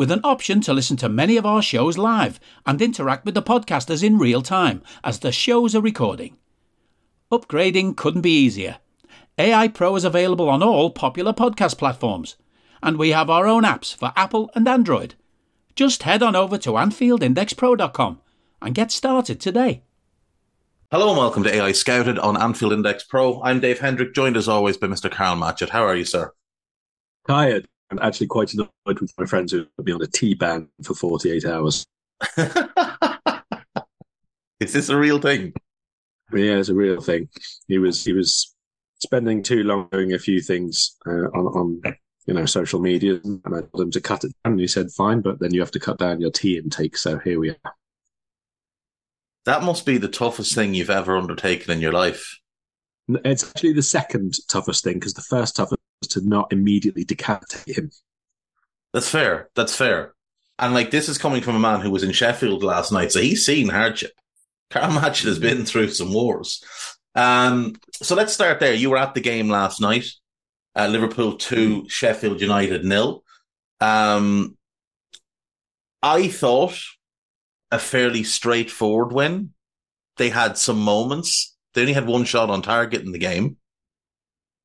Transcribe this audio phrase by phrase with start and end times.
[0.00, 3.42] with an option to listen to many of our shows live and interact with the
[3.42, 6.38] podcasters in real time as the shows are recording.
[7.30, 8.78] Upgrading couldn't be easier.
[9.36, 12.36] AI Pro is available on all popular podcast platforms,
[12.82, 15.16] and we have our own apps for Apple and Android.
[15.76, 18.22] Just head on over to AnfieldIndexPro.com
[18.62, 19.82] and get started today.
[20.90, 23.42] Hello and welcome to AEye Scouted on Anfield Index Pro.
[23.42, 25.10] I'm Dave Hendrick, joined as always by Mr.
[25.10, 25.68] Karl Matchett.
[25.68, 26.32] How are you, sir?
[27.28, 27.68] Tired.
[27.90, 30.94] I'm actually quite annoyed with my friends who put me on a T ban for
[30.94, 31.86] 48 hours.
[34.60, 35.52] Is this a real thing?
[36.32, 37.28] Yeah, it's a real thing.
[37.66, 38.54] He was he was
[39.00, 41.82] spending too long doing a few things uh, on on
[42.26, 44.52] you know social media, and I told him to cut it down.
[44.52, 47.18] And he said, "Fine, but then you have to cut down your tea intake." So
[47.18, 47.74] here we are.
[49.46, 52.38] That must be the toughest thing you've ever undertaken in your life.
[53.08, 57.90] It's actually the second toughest thing because the first toughest to not immediately decapitate him.
[58.92, 59.50] That's fair.
[59.54, 60.14] That's fair.
[60.58, 63.20] And like this is coming from a man who was in Sheffield last night, so
[63.20, 64.12] he's seen hardship.
[64.70, 66.62] Karl Matchett has been through some wars.
[67.14, 68.74] Um, so let's start there.
[68.74, 70.06] You were at the game last night.
[70.76, 73.24] Uh, Liverpool two, Sheffield United nil.
[73.80, 74.56] Um,
[76.02, 76.78] I thought
[77.70, 79.54] a fairly straightforward win.
[80.16, 81.56] They had some moments.
[81.74, 83.56] They only had one shot on target in the game.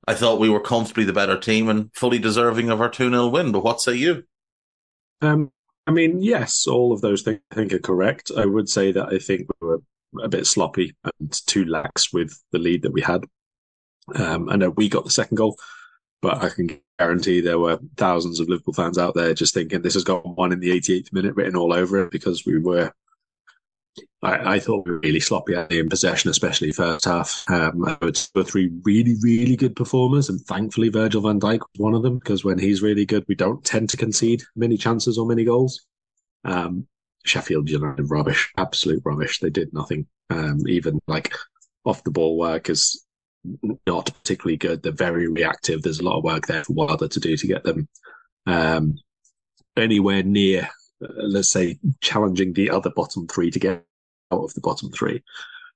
[0.07, 3.27] I thought we were comfortably the better team and fully deserving of our 2 0
[3.27, 3.51] win.
[3.51, 4.23] But what say you?
[5.21, 5.51] Um,
[5.87, 8.31] I mean, yes, all of those things I think are correct.
[8.35, 9.81] I would say that I think we were
[10.21, 13.23] a bit sloppy and too lax with the lead that we had.
[14.13, 15.57] Um, I know we got the second goal,
[16.21, 19.95] but I can guarantee there were thousands of Liverpool fans out there just thinking this
[19.95, 22.93] has got one in the 88th minute written all over it because we were.
[24.21, 27.43] I, I thought we were really sloppy in possession, especially first half.
[27.49, 31.93] Um, would were three really, really good performers, and thankfully Virgil van Dijk was one
[31.93, 35.25] of them because when he's really good, we don't tend to concede many chances or
[35.25, 35.85] many goals.
[36.43, 36.87] Um,
[37.25, 39.39] Sheffield United rubbish, absolute rubbish.
[39.39, 40.07] They did nothing.
[40.29, 41.33] Um, even like
[41.85, 43.05] off the ball work is
[43.85, 44.81] not particularly good.
[44.81, 45.81] They're very reactive.
[45.81, 47.87] There's a lot of work there for Wilder to do to get them
[48.47, 48.95] um,
[49.77, 50.69] anywhere near,
[50.99, 53.83] let's say, challenging the other bottom three to get
[54.31, 55.23] out of the bottom three.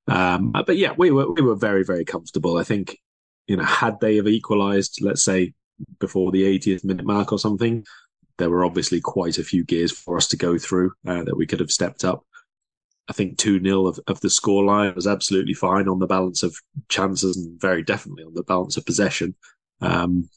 [0.07, 2.57] Um, but yeah, we were we were very very comfortable.
[2.57, 2.97] I think
[3.47, 5.53] you know had they have equalised, let's say
[6.00, 7.85] before the 80th minute mark or something,
[8.38, 11.46] there were obviously quite a few gears for us to go through uh, that we
[11.46, 12.25] could have stepped up.
[13.07, 16.56] I think 2 0 of, of the scoreline was absolutely fine on the balance of
[16.90, 19.36] chances and very definitely on the balance of possession.
[19.81, 20.30] Um,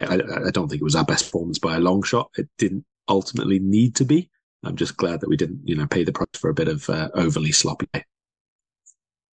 [0.00, 0.14] I,
[0.46, 2.30] I, don't think it was our best performance by a long shot.
[2.36, 4.30] It didn't ultimately need to be.
[4.64, 6.88] I'm just glad that we didn't, you know, pay the price for a bit of
[6.88, 7.88] uh, overly sloppy.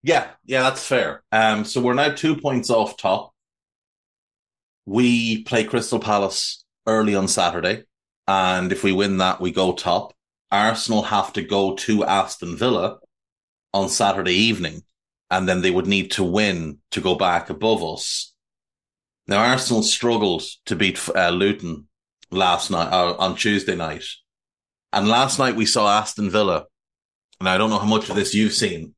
[0.02, 1.22] Yeah, yeah, that's fair.
[1.30, 3.34] Um, so we're now two points off top.
[4.86, 7.84] We play Crystal Palace early on Saturday,
[8.26, 10.14] and if we win that, we go top.
[10.50, 12.98] Arsenal have to go to Aston Villa
[13.72, 14.82] on Saturday evening,
[15.30, 18.34] and then they would need to win to go back above us.
[19.28, 21.86] Now, Arsenal struggled to beat uh, Luton
[22.30, 24.04] last night uh, on Tuesday night,
[24.92, 26.66] and last night we saw Aston Villa.
[27.38, 28.94] And I don't know how much of this you've seen,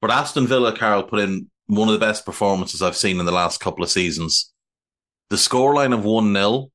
[0.00, 3.32] but Aston Villa, Karl, put in one of the best performances I've seen in the
[3.32, 4.52] last couple of seasons.
[5.30, 6.70] The scoreline of 1 0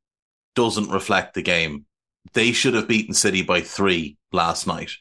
[0.56, 1.86] doesn't reflect the game
[2.34, 4.92] they should have beaten City by three last night.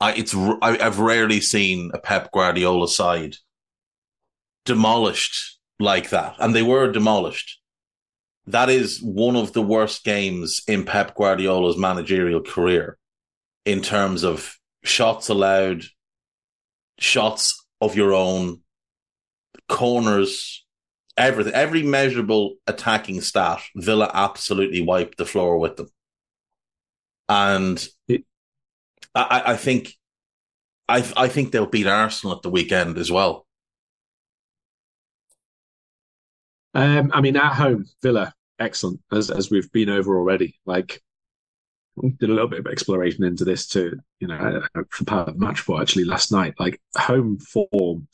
[0.00, 3.36] I, it's I, have rarely seen a Pep Guardiola side
[4.64, 7.57] demolished like that, and they were demolished.
[8.48, 12.96] That is one of the worst games in Pep Guardiola's managerial career
[13.66, 15.82] in terms of shots allowed,
[16.98, 18.62] shots of your own,
[19.68, 20.64] corners,
[21.18, 25.88] everything, every measurable attacking stat, Villa absolutely wiped the floor with them.
[27.28, 27.86] And
[29.14, 29.92] I, I think,
[30.88, 33.46] I, I think they'll beat Arsenal at the weekend as well.
[36.72, 40.58] Um, I mean, at home, Villa, excellent, as as we've been over already.
[40.66, 41.02] Like,
[42.18, 45.60] did a little bit of exploration into this to, you know, for part of match
[45.60, 46.54] for actually last night.
[46.58, 48.08] Like, home form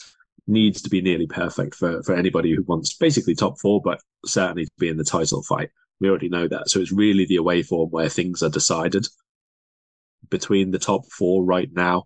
[0.47, 4.65] needs to be nearly perfect for for anybody who wants basically top four, but certainly
[4.65, 5.71] to be in the title fight.
[6.01, 6.71] We already know that.
[6.71, 9.07] So it's really the away form where things are decided
[10.31, 12.05] between the top four right now.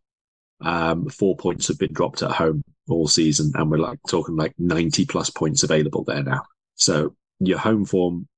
[0.60, 4.54] Um, four points have been dropped at home all season, and we're like talking like
[4.58, 6.42] 90 plus points available there now.
[6.74, 8.28] So your home form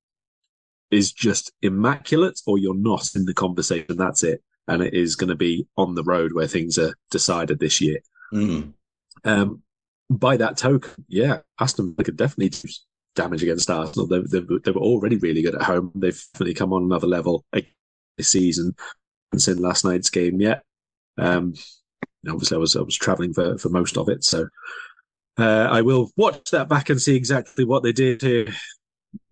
[0.91, 3.97] is just immaculate, or you're not in the conversation.
[3.97, 4.43] That's it.
[4.67, 7.99] And it is going to be on the road where things are decided this year.
[8.33, 8.73] Mm.
[9.25, 9.63] Um,
[10.09, 12.69] by that token, yeah, Aston could definitely do
[13.15, 14.07] damage against Arsenal.
[14.07, 15.93] They, they, they, were already really good at home.
[15.95, 18.75] They've definitely come on another level this season.
[19.33, 20.63] And in last night's game yet.
[21.17, 21.55] Um,
[22.29, 24.49] obviously, I was I was travelling for for most of it, so
[25.39, 28.51] uh, I will watch that back and see exactly what they did to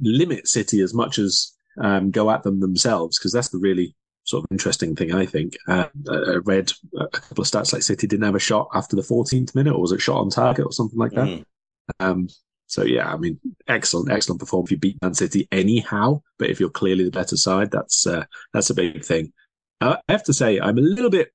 [0.01, 3.95] limit City as much as um, go at them themselves, because that's the really
[4.25, 5.57] sort of interesting thing, I think.
[5.67, 9.03] Uh, I read a couple of stats like City didn't have a shot after the
[9.03, 11.29] 14th minute, or was it shot on target or something like that?
[11.29, 11.45] Mm.
[12.01, 12.29] Um,
[12.67, 14.69] so yeah, I mean, excellent, excellent performance.
[14.69, 18.27] If you beat Man City anyhow, but if you're clearly the better side, that's uh,
[18.53, 19.33] that's a big thing.
[19.81, 21.33] Uh, I have to say, I'm a little bit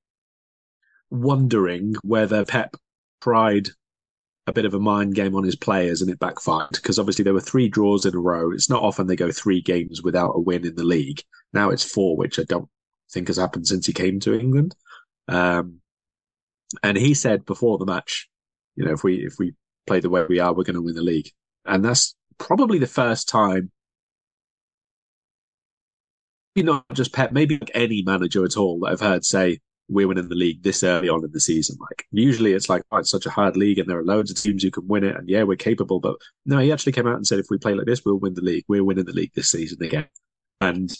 [1.10, 2.76] wondering whether Pep
[3.20, 3.70] tried
[4.46, 7.32] a bit of a mind game on his players and it backfired because obviously there
[7.32, 8.52] were three draws in a row.
[8.52, 11.22] It's not often they go three games without a win in the league.
[11.52, 12.68] Now it's four, which I don't
[13.10, 14.74] think has happened since he came to England.
[15.28, 15.80] Um,
[16.82, 18.28] and he said before the match,
[18.76, 19.54] you know, if we if we
[19.86, 21.30] play the way we are, we're going to win the league,
[21.64, 23.70] and that's probably the first time.
[26.56, 30.28] Maybe Not just Pep, maybe any manager at all that I've heard say we're winning
[30.28, 31.76] the league this early on in the season.
[31.80, 34.40] Like usually it's like, oh, it's such a hard league and there are loads of
[34.40, 35.16] teams who can win it.
[35.16, 36.00] And yeah, we're capable.
[36.00, 36.16] But
[36.46, 38.40] no, he actually came out and said, if we play like this, we'll win the
[38.40, 38.64] league.
[38.68, 40.06] We're winning the league this season again.
[40.60, 40.92] And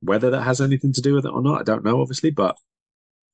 [0.00, 2.56] whether that has anything to do with it or not, I don't know, obviously, but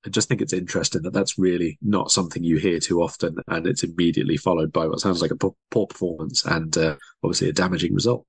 [0.04, 3.66] I just think it's interesting that that's really not something you hear too often, and
[3.66, 7.94] it's immediately followed by what sounds like a poor performance and uh, obviously a damaging
[7.94, 8.26] result.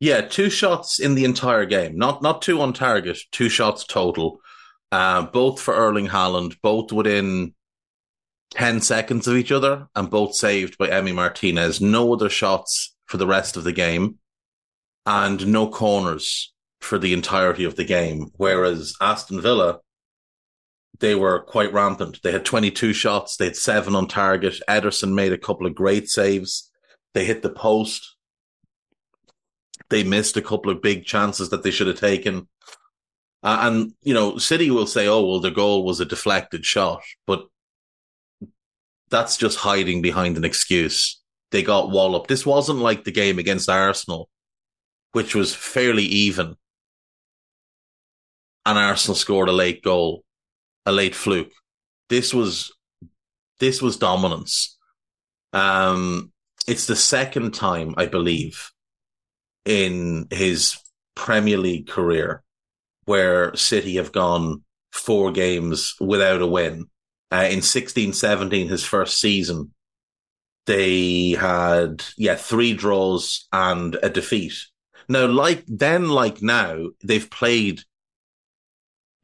[0.00, 4.40] Yeah, two shots in the entire game, not not two on target, two shots total,
[4.92, 7.54] uh, both for Erling Haaland, both within
[8.50, 11.80] ten seconds of each other, and both saved by Emi Martinez.
[11.80, 14.18] No other shots for the rest of the game,
[15.06, 18.30] and no corners for the entirety of the game.
[18.36, 19.80] Whereas Aston Villa,
[21.00, 22.20] they were quite rampant.
[22.22, 24.60] They had 22 shots, they had seven on target.
[24.68, 26.70] Ederson made a couple of great saves.
[27.14, 28.16] They hit the post.
[29.90, 32.48] They missed a couple of big chances that they should have taken.
[33.42, 37.02] Uh, and, you know, City will say, oh, well, the goal was a deflected shot,
[37.26, 37.46] but
[39.10, 41.20] that's just hiding behind an excuse.
[41.50, 42.28] They got walloped.
[42.28, 44.28] This wasn't like the game against Arsenal,
[45.12, 46.56] which was fairly even
[48.68, 50.24] and Arsenal scored a late goal,
[50.84, 51.52] a late fluke.
[52.10, 52.70] This was
[53.60, 54.76] this was dominance.
[55.54, 56.32] Um,
[56.66, 58.70] it's the second time, I believe,
[59.64, 60.78] in his
[61.16, 62.42] Premier League career
[63.08, 64.62] where City have gone
[64.92, 66.86] four games without a win.
[67.32, 69.72] Uh, in 16 17, his first season,
[70.66, 74.52] they had, yeah, three draws and a defeat.
[75.08, 77.80] Now, like then, like now, they've played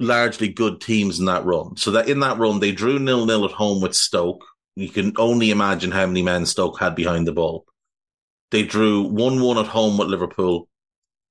[0.00, 1.76] largely good teams in that run.
[1.76, 4.44] So that in that run, they drew nil nil at home with Stoke.
[4.76, 7.66] You can only imagine how many men Stoke had behind the ball.
[8.50, 10.68] They drew 1 1 at home with Liverpool,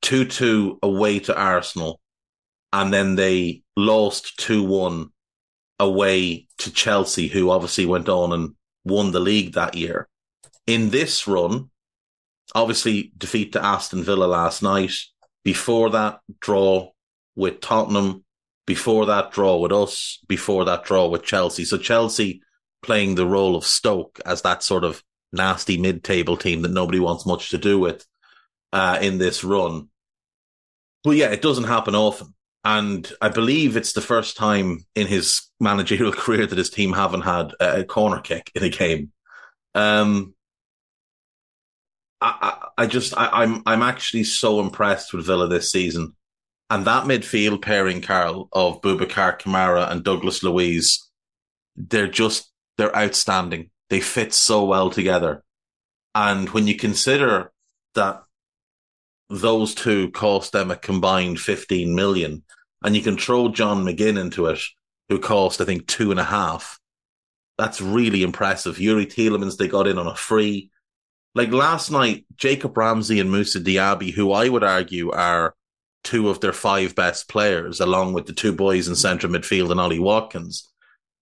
[0.03, 1.99] 2 2 away to Arsenal,
[2.73, 5.09] and then they lost 2 1
[5.79, 10.09] away to Chelsea, who obviously went on and won the league that year.
[10.65, 11.69] In this run,
[12.55, 14.93] obviously defeat to Aston Villa last night.
[15.43, 16.89] Before that, draw
[17.35, 18.25] with Tottenham,
[18.65, 21.65] before that draw with us, before that draw with Chelsea.
[21.65, 22.41] So Chelsea
[22.81, 27.25] playing the role of Stoke as that sort of nasty mid-table team that nobody wants
[27.25, 28.05] much to do with
[28.71, 29.89] uh, in this run.
[31.03, 32.33] But yeah, it doesn't happen often.
[32.65, 37.21] And I believe it's the first time in his managerial career that his team haven't
[37.21, 39.11] had a corner kick in a game.
[39.75, 40.33] Um,
[42.21, 46.15] I, I, I just I, I'm I'm actually so impressed with Villa this season.
[46.69, 51.09] And that midfield pairing, Karl, of Boubacar Kamara and Douglas Luiz,
[51.75, 53.69] they're just they're outstanding.
[53.89, 55.43] They fit so well together.
[56.15, 57.51] And when you consider
[57.95, 58.23] that
[59.41, 62.43] those two cost them a combined 15 million,
[62.83, 64.59] and you can throw John McGinn into it,
[65.09, 66.79] who cost, I think, two and a half.
[67.57, 68.77] That's really impressive.
[68.77, 70.71] Youri Tielemans, they got in on a free.
[71.35, 75.55] Like last night, Jacob Ramsey and Moussa Diaby, who I would argue are
[76.03, 79.79] two of their five best players, along with the two boys in centre midfield and
[79.79, 80.69] Ollie Watkins,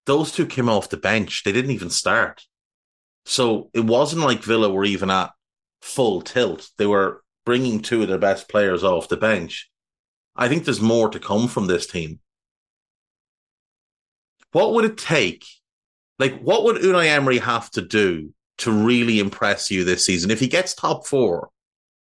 [0.06, 1.44] those two came off the bench.
[1.44, 2.44] They didn't even start.
[3.26, 5.32] So it wasn't like Villa were even at
[5.82, 6.70] full tilt.
[6.78, 9.70] They were bringing two of their best players off the bench.
[10.36, 12.20] I think there's more to come from this team.
[14.52, 15.46] What would it take?
[16.20, 20.30] Like, what would Unai Emery have to do to really impress you this season?
[20.30, 21.50] If he gets top four,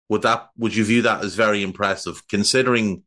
[0.09, 2.27] would that would you view that as very impressive?
[2.29, 3.03] Considering,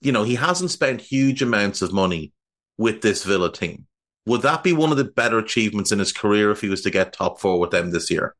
[0.00, 2.32] you know, he hasn't spent huge amounts of money
[2.76, 3.86] with this Villa team.
[4.26, 6.90] Would that be one of the better achievements in his career if he was to
[6.90, 8.34] get top four with them this year?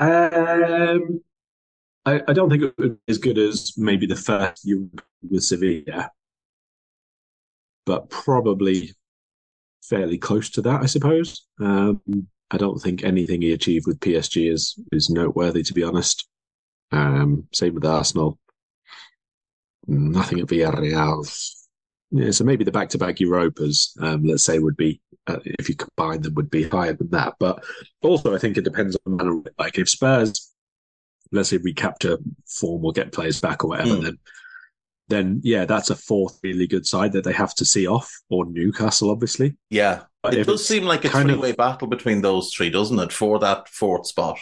[0.00, 1.20] Um,
[2.06, 4.86] I, I don't think it would be as good as maybe the first year
[5.28, 6.10] with Sevilla,
[7.84, 8.94] but probably
[9.82, 11.46] fairly close to that, I suppose.
[11.60, 12.00] Um,
[12.50, 16.26] I don't think anything he achieved with PSG is is noteworthy, to be honest.
[16.90, 18.38] Um, same with Arsenal.
[19.86, 21.24] Nothing at Villarreal
[22.10, 26.22] yeah, so maybe the back-to-back Europas, um, let's say, would be uh, if you combine
[26.22, 27.34] them, would be higher than that.
[27.38, 27.64] But
[28.02, 29.42] also, I think it depends on the manner.
[29.58, 30.52] Like if Spurs,
[31.32, 34.02] let's say, recapture form or get players back or whatever, mm.
[34.02, 34.18] then
[35.08, 38.46] then yeah, that's a fourth really good side that they have to see off, or
[38.46, 39.56] Newcastle, obviously.
[39.68, 43.12] Yeah, but it does seem like a three-way of, battle between those three, doesn't it,
[43.12, 44.38] for that fourth spot?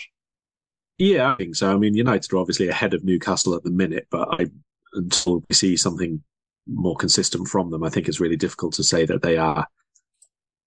[0.98, 1.72] Yeah, I think so.
[1.72, 4.50] I mean, United are obviously ahead of Newcastle at the minute, but I
[4.92, 6.22] until we see something
[6.66, 9.66] more consistent from them, I think it's really difficult to say that they are,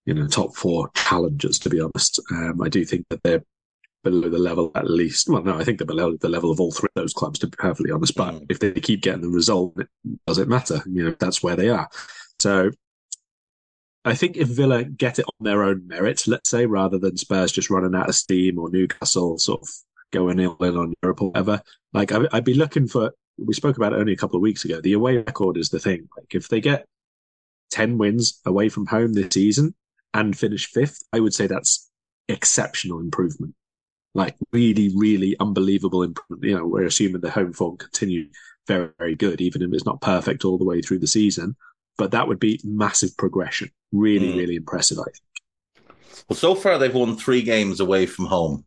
[0.06, 1.60] you know, top four challengers.
[1.60, 3.44] To be honest, um, I do think that they're
[4.04, 5.30] below the level at least.
[5.30, 7.40] Well, no, I think they're below the level of all three of those clubs.
[7.40, 8.46] To be perfectly honest, but mm.
[8.50, 9.78] if they keep getting the result,
[10.28, 10.82] does it matter?
[10.86, 11.90] You know, that's where they are.
[12.40, 12.72] So.
[14.04, 17.52] I think if Villa get it on their own merit, let's say, rather than Spurs
[17.52, 19.70] just running out of steam or Newcastle sort of
[20.12, 21.62] going ill in on Europe or whatever,
[21.94, 24.82] like I'd be looking for we spoke about it only a couple of weeks ago.
[24.82, 26.08] The away record is the thing.
[26.18, 26.86] Like if they get
[27.72, 29.74] 10 wins away from home this season
[30.14, 31.90] and finish fifth, I would say that's
[32.28, 33.56] exceptional improvement.
[34.14, 36.44] Like really, really unbelievable improvement.
[36.44, 38.28] You know, we're assuming the home form continue
[38.68, 41.56] very, very good, even if it's not perfect all the way through the season.
[41.98, 43.70] But that would be massive progression.
[43.92, 44.38] Really, mm.
[44.38, 45.96] really impressive, I think.
[46.30, 48.66] Well, so far they've won three games away from home.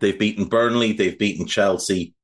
[0.00, 2.14] They've beaten Burnley, they've beaten Chelsea,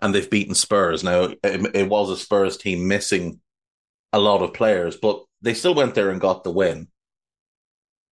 [0.00, 1.04] and they've beaten Spurs.
[1.04, 3.40] Now, it, it, was a Spurs team missing
[4.12, 6.88] a lot of players, but they still went there and got the win.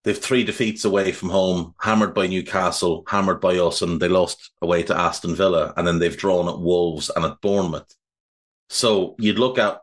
[0.06, 4.52] They've three defeats away from home, hammered by Newcastle, hammered by us, and they lost
[4.62, 7.92] away to Aston Villa, and then they've drawn at Wolves and at Bournemouth.
[8.68, 9.80] So you'd look at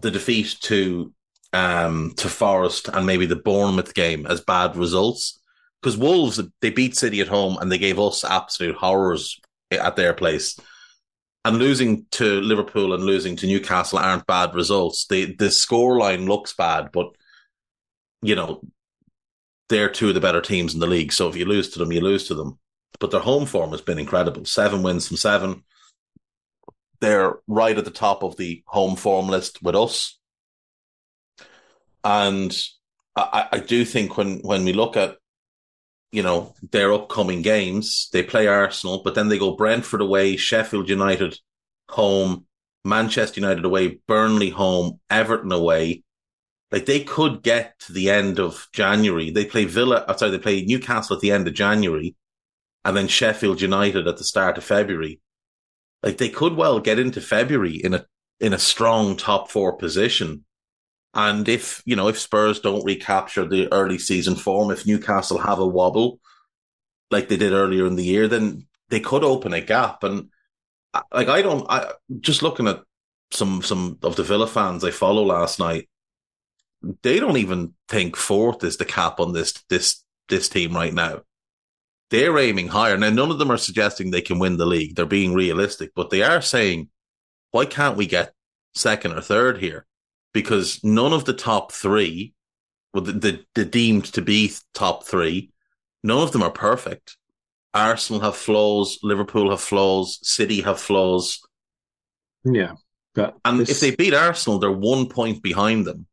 [0.00, 1.12] the defeat to
[1.52, 5.40] um, to Forest and maybe the Bournemouth game as bad results
[5.82, 9.40] because Wolves they beat City at home and they gave us absolute horrors
[9.72, 10.56] at their place.
[11.44, 15.06] And losing to Liverpool and losing to Newcastle aren't bad results.
[15.08, 17.08] The the scoreline looks bad, but
[18.22, 18.62] you know
[19.68, 21.12] they're two of the better teams in the league.
[21.12, 22.58] So if you lose to them, you lose to them.
[23.00, 24.44] But their home form has been incredible.
[24.44, 25.64] Seven wins from seven.
[27.00, 30.18] They're right at the top of the home form list with us.
[32.02, 32.56] And
[33.16, 35.16] I, I do think when when we look at
[36.14, 38.08] you know, their upcoming games.
[38.12, 41.36] They play Arsenal, but then they go Brentford away, Sheffield United
[41.90, 42.46] home,
[42.84, 46.04] Manchester United away, Burnley home, Everton away.
[46.70, 49.30] Like they could get to the end of January.
[49.30, 52.16] They play Villa, uh, sorry, they play Newcastle at the end of January,
[52.84, 55.20] and then Sheffield United at the start of February.
[56.02, 58.06] Like they could well get into February in a
[58.40, 60.44] in a strong top four position
[61.14, 65.60] and if, you know, if Spurs don't recapture the early season form, if Newcastle have
[65.60, 66.18] a wobble
[67.10, 70.02] like they did earlier in the year, then they could open a gap.
[70.02, 70.30] And
[71.12, 72.82] like, I don't, I just looking at
[73.30, 75.88] some, some of the Villa fans I follow last night,
[77.02, 81.22] they don't even think fourth is the cap on this, this, this team right now.
[82.10, 82.96] They're aiming higher.
[82.96, 84.94] Now, none of them are suggesting they can win the league.
[84.94, 86.88] They're being realistic, but they are saying,
[87.50, 88.32] why can't we get
[88.74, 89.86] second or third here?
[90.32, 92.34] because none of the top three,
[92.92, 95.52] well, the, the, the deemed to be top three,
[96.02, 97.16] none of them are perfect.
[97.72, 101.40] Arsenal have flaws, Liverpool have flaws, City have flaws.
[102.44, 102.72] Yeah.
[103.14, 106.08] But And this- if they beat Arsenal, they're one point behind them.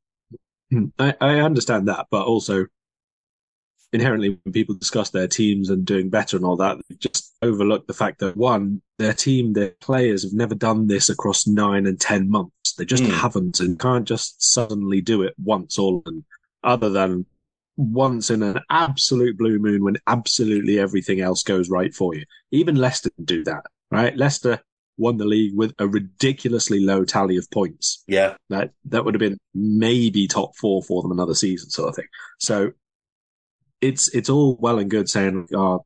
[0.99, 2.65] I, I understand that, but also
[3.93, 7.87] inherently when people discuss their teams and doing better and all that, they just overlook
[7.87, 11.99] the fact that one, their team, their players have never done this across nine and
[11.99, 12.73] ten months.
[12.77, 13.09] They just Hmm.
[13.11, 16.23] haven't and can't just suddenly do it once all and
[16.63, 17.25] other than
[17.75, 22.23] once in an absolute blue moon when absolutely everything else goes right for you.
[22.51, 24.15] Even Leicester do that, right?
[24.15, 24.61] Leicester
[25.01, 28.35] won the league with a ridiculously low tally of points Yeah.
[28.49, 32.07] that that would have been maybe top four for them another season sort of thing.
[32.39, 32.71] So
[33.81, 35.83] it's it's all well and good saying, oh,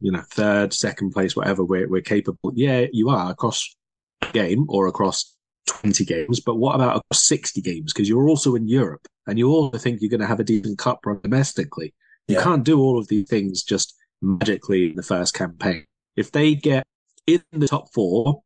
[0.00, 2.52] you know, third, second place, whatever, we're we're capable.
[2.54, 3.74] Yeah, you are across
[4.22, 5.34] a game or across
[5.66, 7.92] twenty games, but what about across sixty games?
[7.92, 10.78] Because you're also in Europe and you also think you're going to have a decent
[10.78, 11.94] cup run domestically.
[12.28, 12.42] You Yeah.
[12.42, 15.84] can't do all of these things just magically in the first campaign.
[16.16, 16.84] If they get
[17.26, 18.42] in the top four,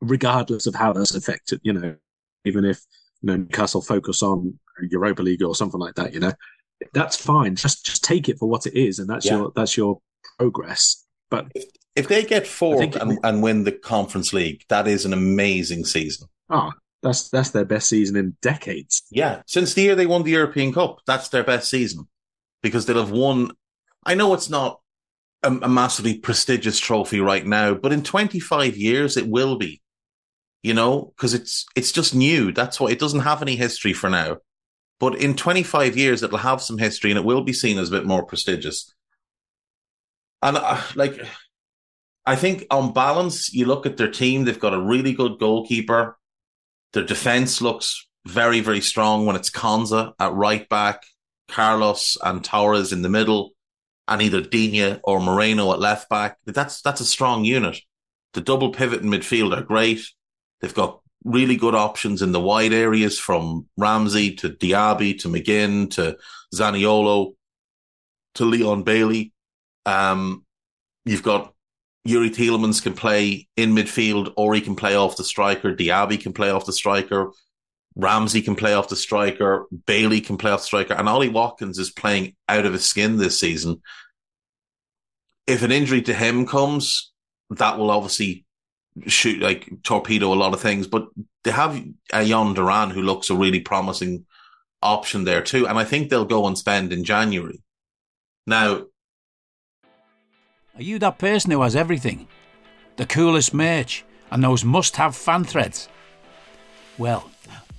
[0.00, 1.96] regardless of how that's affected, you know,
[2.44, 2.80] even if
[3.22, 4.58] you know Newcastle focus on
[4.90, 6.32] Europa League or something like that, you know,
[6.92, 7.56] that's fine.
[7.56, 9.38] Just just take it for what it is, and that's Yeah.
[9.38, 10.00] your that's your
[10.38, 11.04] progress.
[11.30, 11.50] But
[11.96, 16.28] If they get four and, and win the Conference League, that is an amazing season.
[16.50, 19.02] ah, that's that's their best season in decades.
[19.10, 19.42] Yeah.
[19.46, 22.06] Since the year they won the European Cup, that's their best season
[22.62, 23.50] because they'll have won.
[24.06, 24.80] I know it's not
[25.44, 29.80] a, a massively prestigious trophy right now, but in 25 years it will be.
[30.62, 32.50] You know, because it's it's just new.
[32.50, 34.38] That's why it doesn't have any history for now.
[34.98, 37.92] But in 25 years, it'll have some history and it will be seen as a
[37.92, 38.94] bit more prestigious.
[40.40, 41.20] And uh, like,
[42.24, 46.16] I think on balance, you look at their team, they've got a really good goalkeeper.
[46.94, 51.02] Their defense looks very, very strong when it's Konsa at right back,
[51.48, 53.50] Carlos and Torres in the middle,
[54.08, 56.38] and either Digne or Moreno at left back.
[56.44, 57.78] That's that's a strong unit.
[58.34, 60.00] The double pivot in midfield are great.
[60.60, 65.90] They've got really good options in the wide areas from Ramsey to Diaby to McGinn
[65.92, 66.18] to
[66.54, 67.34] Zaniolo
[68.34, 69.32] to Leon Bailey.
[69.86, 70.44] Um,
[71.04, 71.54] you've got
[72.06, 75.74] Youri Tielemans can play in midfield or he can play off the striker.
[75.74, 77.30] Diaby can play off the striker.
[77.96, 79.66] Ramsey can play off the striker.
[79.86, 80.94] Bailey can play off the striker.
[80.94, 83.82] And Ollie Watkins is playing out of his skin this season.
[85.46, 87.12] If an injury to him comes,
[87.50, 88.44] that will obviously
[89.06, 90.86] shoot like torpedo a lot of things.
[90.86, 91.08] But
[91.44, 91.76] they have
[92.12, 94.24] a Jhon Duran who looks a really promising
[94.82, 95.68] option there too.
[95.68, 97.62] And I think they'll go and spend in January.
[98.46, 98.84] Now,
[100.74, 102.26] Are you that person who has everything?
[102.96, 105.88] The coolest merch and those must have fan threads?
[106.98, 107.30] Well,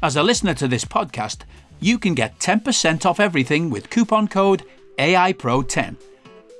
[0.00, 1.38] As a listener to this podcast,
[1.80, 4.64] you can get 10% off everything with coupon code
[4.96, 5.96] AIPRO10.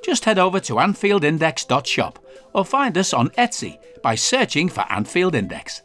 [0.05, 2.19] Just head over to AnfieldIndex.shop
[2.53, 5.83] or find us on Etsy by searching for Anfield Index.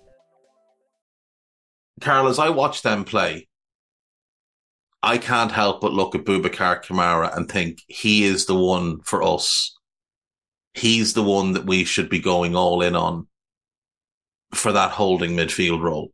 [2.01, 3.47] Karl, as I watch them play,
[5.03, 9.21] I can't help but look at Boubacar Kamara and think he is the one for
[9.21, 9.77] us.
[10.73, 13.27] He's the one that we should be going all in on
[14.55, 16.11] for that holding midfield role.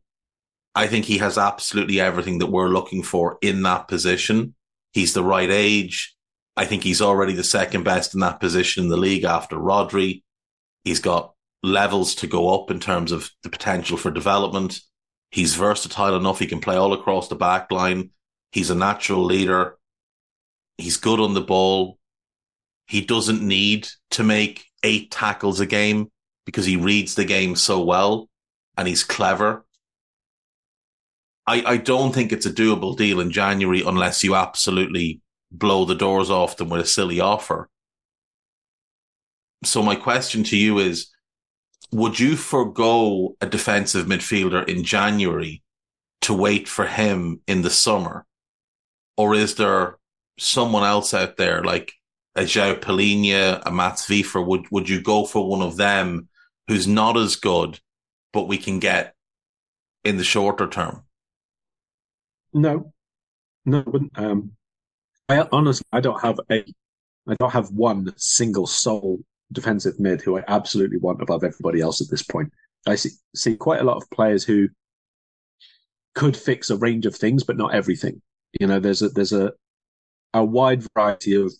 [0.74, 4.54] I think he has absolutely everything that we're looking for in that position.
[4.92, 6.14] He's the right age.
[6.56, 10.22] I think he's already the second best in that position in the league after Rodri.
[10.84, 14.80] He's got levels to go up in terms of the potential for development.
[15.30, 16.38] He's versatile enough.
[16.38, 18.10] He can play all across the back line.
[18.52, 19.76] He's a natural leader.
[20.76, 21.98] He's good on the ball.
[22.86, 26.10] He doesn't need to make eight tackles a game
[26.46, 28.28] because he reads the game so well
[28.76, 29.64] and he's clever.
[31.50, 35.96] I, I don't think it's a doable deal in January unless you absolutely blow the
[35.96, 37.68] doors off them with a silly offer.
[39.64, 41.10] So my question to you is,
[41.90, 45.64] would you forego a defensive midfielder in January
[46.20, 48.26] to wait for him in the summer?
[49.16, 49.98] Or is there
[50.38, 51.94] someone else out there like
[52.36, 54.40] a João Palhinha, a Mats Wieffer?
[54.40, 56.28] Would, would you go for one of them
[56.68, 57.80] who's not as good,
[58.32, 59.16] but we can get
[60.04, 61.02] in the shorter term?
[62.52, 62.92] No,
[63.64, 64.18] no, I wouldn't.
[64.18, 64.52] Um,
[65.28, 66.64] I honestly, I don't have a,
[67.28, 69.20] I don't have one single sole
[69.52, 72.52] defensive mid who I absolutely want above everybody else at this point.
[72.86, 74.68] I see, see quite a lot of players who
[76.14, 78.20] could fix a range of things, but not everything.
[78.58, 79.52] You know, there's a there's a
[80.34, 81.52] a wide variety of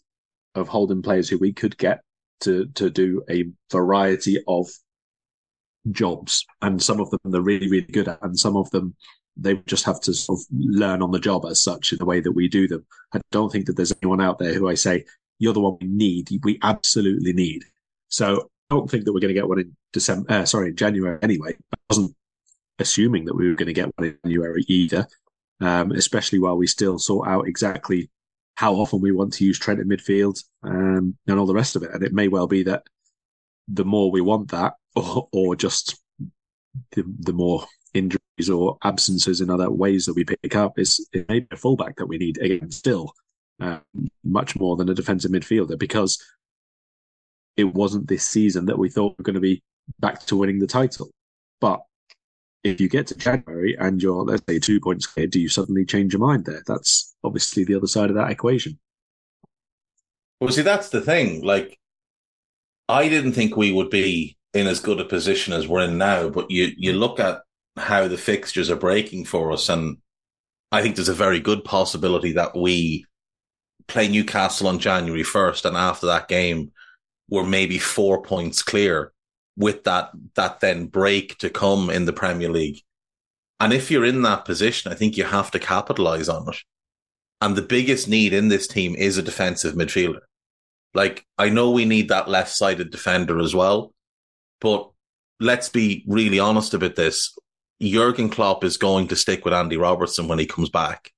[0.54, 2.00] of holding players who we could get
[2.40, 4.68] to to do a variety of
[5.90, 8.94] jobs, and some of them they're really really good at, and some of them
[9.36, 12.20] they just have to sort of learn on the job as such in the way
[12.20, 12.84] that we do them.
[13.14, 15.04] I don't think that there's anyone out there who I say
[15.38, 17.64] you're the one we need, we absolutely need.
[18.08, 20.30] So I don't think that we're going to get one in December.
[20.30, 21.56] Uh, sorry, in January anyway.
[21.72, 22.14] I wasn't
[22.78, 25.06] assuming that we were going to get one in January either,
[25.60, 28.10] um, especially while we still sort out exactly
[28.54, 31.82] how often we want to use Trent in midfield um, and all the rest of
[31.82, 31.90] it.
[31.92, 32.82] And it may well be that
[33.68, 35.98] the more we want that, or, or just
[36.92, 37.64] the, the more
[37.94, 41.56] injuries or absences in other ways that we pick up, is it may be a
[41.56, 43.12] fullback that we need again still.
[43.60, 43.78] Uh,
[44.24, 46.18] much more than a defensive midfielder because
[47.58, 49.62] it wasn't this season that we thought we were going to be
[49.98, 51.10] back to winning the title.
[51.60, 51.82] But
[52.64, 55.84] if you get to January and you're, let's say, two points clear, do you suddenly
[55.84, 56.62] change your mind there?
[56.66, 58.78] That's obviously the other side of that equation.
[60.40, 61.42] Well, see, that's the thing.
[61.42, 61.78] Like,
[62.88, 66.30] I didn't think we would be in as good a position as we're in now,
[66.30, 67.42] but you, you look at
[67.76, 69.98] how the fixtures are breaking for us, and
[70.72, 73.06] I think there's a very good possibility that we
[73.88, 76.72] play Newcastle on January 1st, and after that game,
[77.28, 79.12] we're maybe four points clear
[79.56, 82.80] with that that then break to come in the Premier League.
[83.58, 86.56] And if you're in that position, I think you have to capitalize on it.
[87.40, 90.20] And the biggest need in this team is a defensive midfielder.
[90.94, 93.92] Like I know we need that left-sided defender as well,
[94.60, 94.90] but
[95.40, 97.36] let's be really honest about this.
[97.82, 101.12] Jurgen Klopp is going to stick with Andy Robertson when he comes back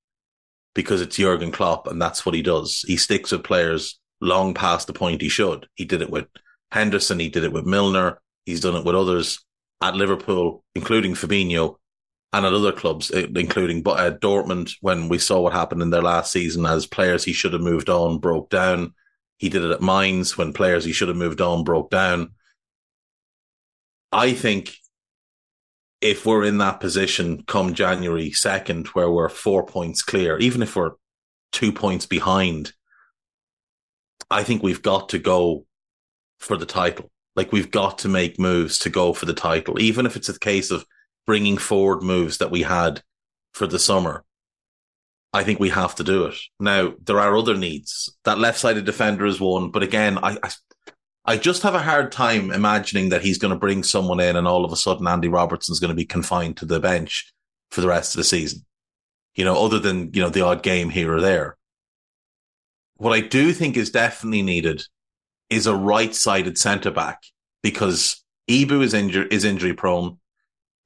[0.75, 2.85] because it's Jurgen Klopp and that's what he does.
[2.87, 5.67] He sticks with players long past the point he should.
[5.75, 6.27] He did it with
[6.71, 9.45] Henderson, he did it with Milner, He's done it with others
[9.81, 11.77] at Liverpool, including Fabinho,
[12.33, 16.03] and at other clubs, eh, including uh, Dortmund, when we saw what happened in their
[16.03, 18.95] last season as players he should have moved on broke down.
[19.39, 22.35] He did it at Mainz when players he should have moved on broke down.
[24.11, 24.75] I think
[26.03, 30.75] if we're in that position come January 2nd, where we're four points clear, even if
[30.75, 30.93] we're
[31.53, 32.73] two points behind,
[34.29, 35.65] I think we've got to go
[36.41, 37.11] for the title.
[37.37, 40.39] Like we've got to make moves to go for the title, even if it's a
[40.39, 40.85] case of
[41.25, 43.03] bringing forward moves that we had
[43.55, 44.25] for the summer.
[45.33, 46.35] I think we have to do it.
[46.61, 48.15] Now, there are other needs.
[48.25, 50.51] That left sided defender is one, but again, I, I,
[51.25, 54.49] I just have a hard time imagining that he's going to bring someone in and
[54.49, 57.33] all of a sudden Andy Robertson's going to be confined to the bench
[57.71, 58.65] for the rest of the season.
[59.35, 61.57] You know, other than, you know, the odd game here or there.
[62.97, 64.83] What I do think is definitely needed
[65.49, 67.23] is a right sided centre back
[67.63, 70.19] because Ibou is injured is injury prone.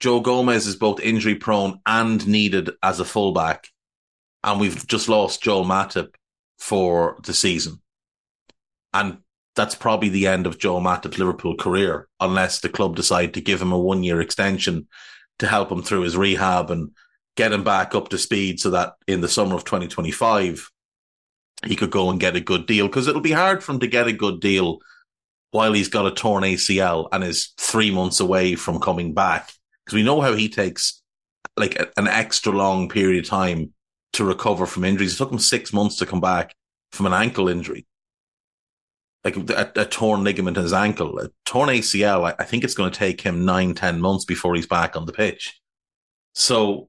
[0.00, 3.68] Joe Gomez is both injury prone and needed as a fullback.
[4.44, 6.14] And we've just lost Joel Matip
[6.58, 7.80] for the season.
[8.92, 9.18] And
[9.56, 13.60] that's probably the end of Joe Matip's Liverpool career, unless the club decide to give
[13.60, 14.86] him a one year extension
[15.38, 16.90] to help him through his rehab and
[17.36, 20.70] get him back up to speed so that in the summer of 2025,
[21.64, 23.86] he could go and get a good deal because it'll be hard for him to
[23.86, 24.78] get a good deal
[25.50, 29.50] while he's got a torn ACL and is three months away from coming back.
[29.84, 31.02] Because we know how he takes
[31.56, 33.72] like a, an extra long period of time
[34.14, 35.14] to recover from injuries.
[35.14, 36.54] It took him six months to come back
[36.92, 37.86] from an ankle injury,
[39.26, 42.30] like a, a torn ligament in his ankle, a torn ACL.
[42.30, 45.04] I, I think it's going to take him nine, ten months before he's back on
[45.04, 45.60] the pitch.
[46.36, 46.88] So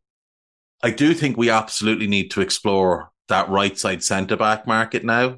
[0.83, 5.37] I do think we absolutely need to explore that right side centre back market now.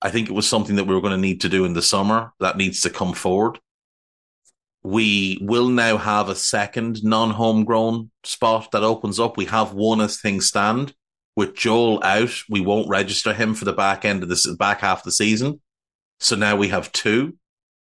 [0.00, 1.82] I think it was something that we were going to need to do in the
[1.82, 3.58] summer that needs to come forward.
[4.84, 9.36] We will now have a second non homegrown spot that opens up.
[9.36, 10.94] We have one as things stand.
[11.34, 14.98] With Joel out, we won't register him for the back end of this back half
[14.98, 15.60] of the season.
[16.20, 17.36] So now we have two.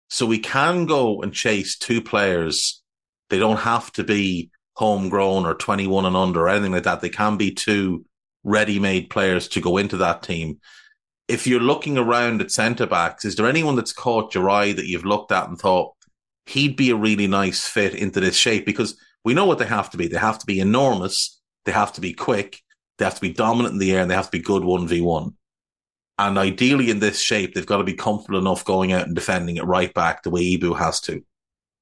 [0.10, 2.82] So we can go and chase two players.
[3.30, 7.02] They don't have to be homegrown or 21 and under or anything like that.
[7.02, 8.06] They can be two
[8.43, 10.60] ready-made players to go into that team.
[11.28, 14.86] If you're looking around at centre backs, is there anyone that's caught your eye that
[14.86, 15.93] you've looked at and thought
[16.46, 18.65] he'd be a really nice fit into this shape?
[18.65, 20.08] Because we know what they have to be.
[20.08, 21.39] They have to be enormous.
[21.65, 22.60] They have to be quick.
[22.98, 25.34] They have to be dominant in the air and they have to be good 1v1.
[26.19, 29.58] And ideally in this shape, they've got to be comfortable enough going out and defending
[29.58, 31.23] it right back the way Ibou has to.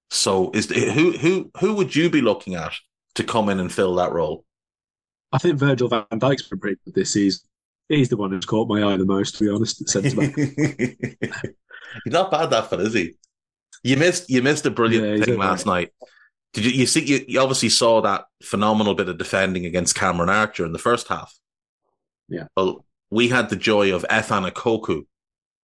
[0.10, 2.74] So is who who who would you be looking at
[3.16, 4.46] to come in and fill that role?
[5.32, 7.48] I think Virgil van Dijk's been pretty good this season.
[7.88, 10.34] He's the one who's caught my eye the most, to be honest, centre back.
[12.04, 13.16] He's not bad that fun, is he?
[13.84, 15.92] You missed you missed a brilliant Yeah, thing last night.
[16.54, 17.04] Did you, you see?
[17.04, 21.08] You, you obviously saw that phenomenal bit of defending against Cameron Archer in the first
[21.08, 21.34] half.
[22.28, 22.48] Yeah.
[22.56, 25.06] Well, we had the joy of Efan Ekoku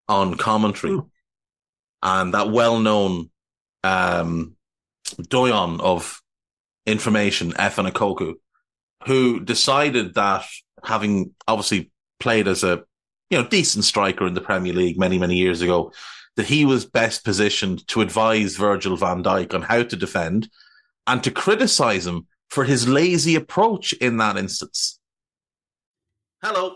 [0.08, 1.08] on commentary, Hmm.
[2.04, 3.30] and that well-known
[3.84, 4.56] um,
[5.30, 6.22] doyon of
[6.86, 8.36] information, Efan Ekoku,
[9.06, 10.46] who decided that
[10.84, 12.84] having obviously played as a
[13.30, 15.92] you know decent striker in the Premier League many many years ago,
[16.36, 20.50] that he was best positioned to advise Virgil van Dijk on how to defend
[21.06, 25.00] and to criticize him for his lazy approach in that instance.
[26.44, 26.76] Hello,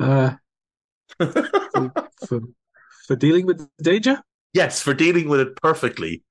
[0.00, 0.32] Uh,
[1.18, 1.92] for,
[2.26, 2.40] for,
[3.06, 4.22] for dealing with danger?
[4.52, 6.22] Yes, for dealing with it perfectly.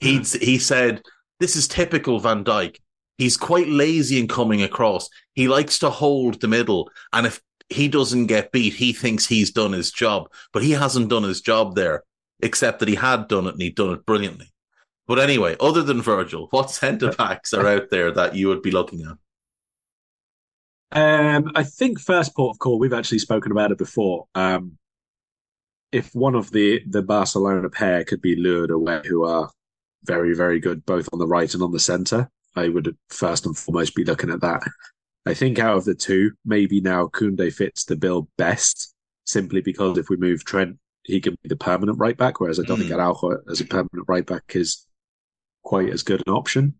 [0.00, 1.02] He he said
[1.40, 2.78] this is typical Van Dijk.
[3.18, 5.08] He's quite lazy in coming across.
[5.34, 9.50] He likes to hold the middle, and if he doesn't get beat, he thinks he's
[9.50, 10.30] done his job.
[10.52, 12.04] But he hasn't done his job there,
[12.40, 14.52] except that he had done it and he'd done it brilliantly.
[15.06, 18.70] But anyway, other than Virgil, what centre backs are out there that you would be
[18.70, 19.16] looking at?
[20.90, 24.26] Um, I think first port of call, we've actually spoken about it before.
[24.34, 24.78] Um,
[25.92, 29.50] if one of the, the Barcelona pair could be lured away, who are
[30.04, 33.56] very, very good both on the right and on the centre, I would first and
[33.56, 34.62] foremost be looking at that.
[35.26, 39.98] I think out of the two, maybe now Koundé fits the bill best, simply because
[39.98, 42.90] if we move Trent, he can be the permanent right back, whereas I don't think
[42.90, 42.96] Mm.
[42.98, 44.86] Araujo as a permanent right back is
[45.62, 46.74] quite as good an option.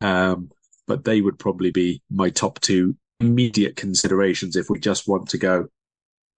[0.00, 0.50] Um,
[0.86, 5.38] but they would probably be my top two immediate considerations if we just want to
[5.38, 5.66] go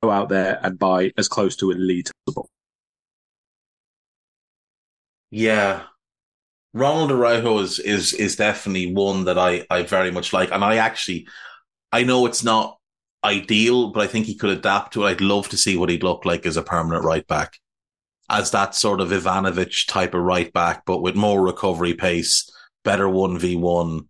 [0.02, 2.48] go out there and buy as close to elite as possible.
[5.30, 5.84] Yeah.
[6.74, 10.76] Ronald Araujo is is is definitely one that I I very much like, and I
[10.76, 11.26] actually
[11.90, 12.78] I know it's not
[13.24, 15.08] ideal, but I think he could adapt to it.
[15.08, 17.58] I'd love to see what he'd look like as a permanent right back,
[18.28, 22.50] as that sort of Ivanovic type of right back, but with more recovery pace,
[22.84, 24.08] better one v one.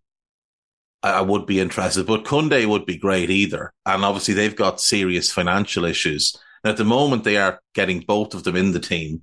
[1.10, 5.32] I would be interested, but Koundé would be great either, and obviously they've got serious
[5.32, 6.36] financial issues.
[6.64, 9.22] At the moment, they are getting both of them in the team.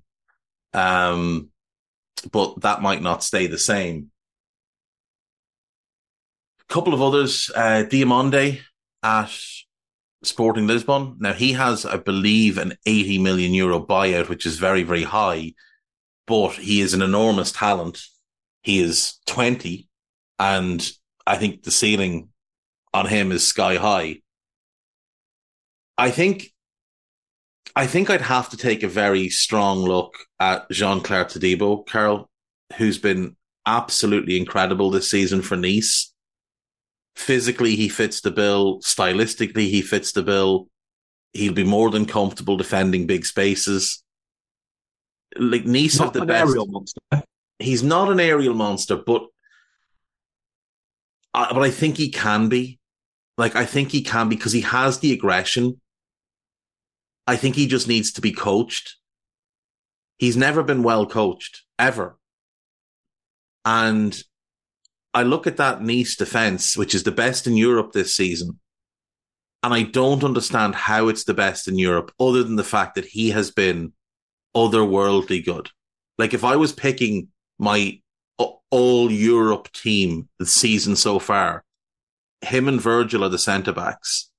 [0.74, 1.50] Um,
[2.32, 4.12] but that might not stay the same.
[6.62, 7.84] A couple of others, uh,
[9.04, 9.38] at
[10.24, 11.17] Sporting Lisbon.
[11.19, 15.54] Now he has, I believe, an 80 million euro buyout, which is very, very high,
[16.26, 18.00] but he is an enormous talent.
[18.62, 19.89] He is 20
[20.39, 20.89] and
[21.26, 22.30] I think the ceiling
[22.94, 24.22] on him is sky high.
[25.98, 26.54] I think
[27.76, 32.30] I think I'd have to take a very strong look at Jean Clair Todibo, Carol,
[32.78, 36.14] who's been absolutely incredible this season for Nice.
[37.16, 38.80] Physically, he fits the bill.
[38.82, 40.68] Stylistically, he fits the bill.
[41.34, 44.04] He'll be more than comfortable defending big spaces.
[45.36, 46.50] Like Nice have the best.
[46.50, 47.00] aerial monster.
[47.58, 49.28] He's not an aerial monster, but
[51.34, 52.80] I, but I think he can be.
[53.38, 55.82] Like I think he can because he has the aggression.
[57.26, 58.98] I think he just needs to be coached.
[60.17, 62.17] He's never been well coached ever.
[63.65, 64.22] And
[65.13, 68.60] I look at that Nice defense, which is the best in Europe this season.
[69.63, 73.06] And I don't understand how it's the best in Europe other than the fact that
[73.06, 73.93] he has been
[74.56, 75.69] otherworldly good.
[76.17, 78.02] Like if I was picking my
[78.38, 81.63] all Europe team the season so far,
[82.41, 84.30] him and Virgil are the centre backs.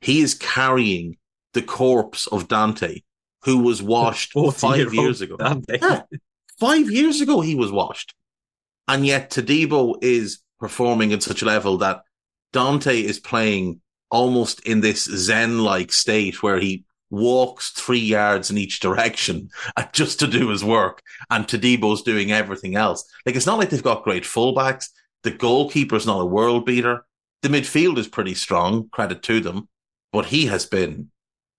[0.00, 1.16] He is carrying
[1.54, 3.02] the corpse of Dante,
[3.44, 5.36] who was washed five years ago.
[5.80, 6.02] Yeah,
[6.58, 8.14] five years ago he was washed.
[8.86, 12.02] And yet Todibo is performing at such a level that
[12.52, 13.80] Dante is playing
[14.10, 19.84] almost in this Zen like state where he walks three yards in each direction uh,
[19.92, 23.04] just to do his work, and Todibo's doing everything else.
[23.24, 24.88] Like it's not like they've got great fullbacks.
[25.22, 27.04] The goalkeeper's not a world beater.
[27.42, 29.68] The midfield is pretty strong, credit to them,
[30.12, 31.10] but he has been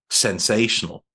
[0.10, 1.06] sensational.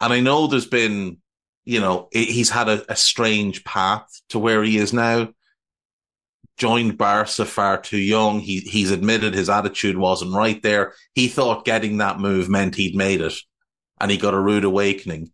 [0.00, 1.18] And I know there's been,
[1.64, 5.30] you know, he's had a, a strange path to where he is now.
[6.58, 8.40] Joined Barca far too young.
[8.40, 10.94] He he's admitted his attitude wasn't right there.
[11.14, 13.34] He thought getting that move meant he'd made it,
[14.00, 15.32] and he got a rude awakening.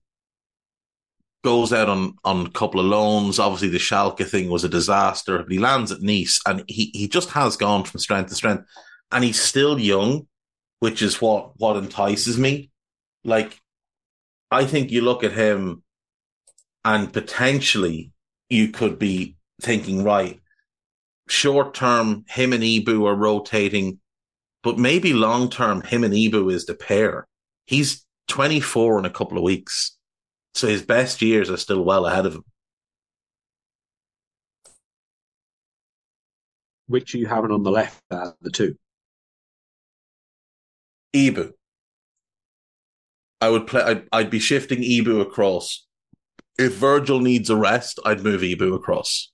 [1.45, 3.39] Goes out on on a couple of loans.
[3.39, 7.09] Obviously, the Schalke thing was a disaster, but he lands at Nice, and he he
[7.09, 8.65] just has gone from strength to strength,
[9.11, 10.29] and he's still young,
[10.79, 12.71] which is what what entices me.
[13.25, 13.59] Like
[14.53, 15.83] I think you look at him
[16.85, 18.13] and potentially
[18.51, 20.41] you could be thinking, right,
[21.27, 23.99] short term, him and Ibou are rotating,
[24.63, 27.27] but maybe long term, him and Ibou is the pair.
[27.67, 29.99] He's 24 in a couple of weeks.
[30.55, 32.45] So his best years are still well ahead of him.
[36.87, 38.77] Which are you having on the left out of the two?
[41.15, 41.53] Ibou.
[43.43, 43.83] I would play.
[43.83, 45.87] I'd, I'd be shifting Ibou across.
[46.59, 49.31] If Virgil needs a rest, I'd move Ibou across.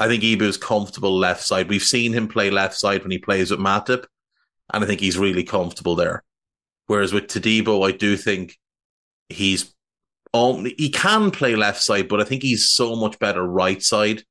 [0.00, 1.68] I think Ibou's comfortable left side.
[1.68, 4.06] We've seen him play left side when he plays with Matip,
[4.72, 6.24] and I think he's really comfortable there.
[6.92, 8.58] Whereas with Todibo, I do think
[9.30, 9.74] he's
[10.34, 14.24] only he can play left side, but I think he's so much better right side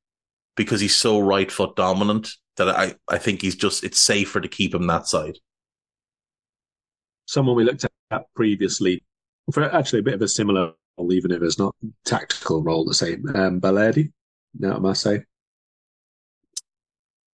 [0.56, 4.47] because he's so right foot dominant that I, I think he's just it's safer to
[4.47, 5.39] keep him that side.
[7.26, 9.04] Someone we looked at previously
[9.52, 12.93] for actually a bit of a similar role, even if it's not tactical role the
[12.93, 13.28] same.
[13.34, 14.12] Um, Balerdi,
[14.60, 15.24] now at Marseille.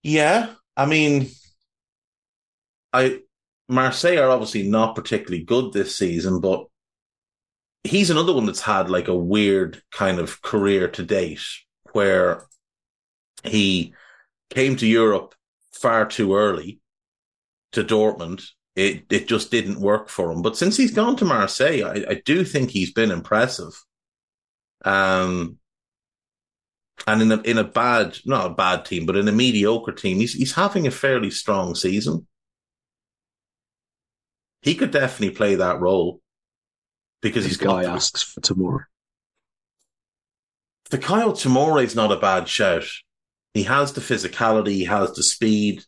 [0.02, 1.28] Yeah, I mean,
[2.92, 3.20] I
[3.68, 6.66] Marseille are obviously not particularly good this season, but
[7.84, 11.42] he's another one that's had like a weird kind of career to date
[11.92, 12.46] where
[13.44, 13.94] he
[14.50, 15.34] came to Europe
[15.72, 16.80] far too early
[17.72, 18.44] to Dortmund
[18.74, 20.42] it it just didn't work for him.
[20.42, 23.72] But since he's gone to Marseille, I, I do think he's been impressive.
[24.84, 25.58] Um,
[27.06, 30.18] and in a in a bad, not a bad team, but in a mediocre team,
[30.18, 32.26] he's he's having a fairly strong season.
[34.62, 36.20] He could definitely play that role
[37.20, 38.84] because this he's guy got asks for Tomori.
[40.90, 42.84] The Kyle Tomori is not a bad shout.
[43.54, 45.82] He has the physicality, he has the speed.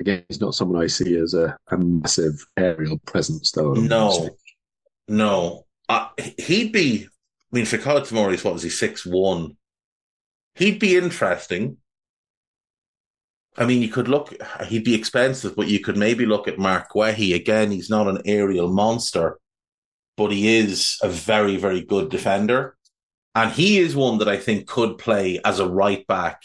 [0.00, 3.74] Again, he's not someone I see as a, a massive aerial presence, though.
[3.74, 4.30] No,
[5.06, 5.66] no.
[5.88, 7.06] Uh, he'd be.
[7.52, 9.56] I mean, Fikayo Tomori is what was he six one?
[10.54, 11.76] He'd be interesting.
[13.56, 14.34] I mean, you could look.
[14.66, 17.70] He'd be expensive, but you could maybe look at Marc Guehi again.
[17.70, 19.38] He's not an aerial monster,
[20.16, 22.76] but he is a very, very good defender,
[23.34, 26.42] and he is one that I think could play as a right back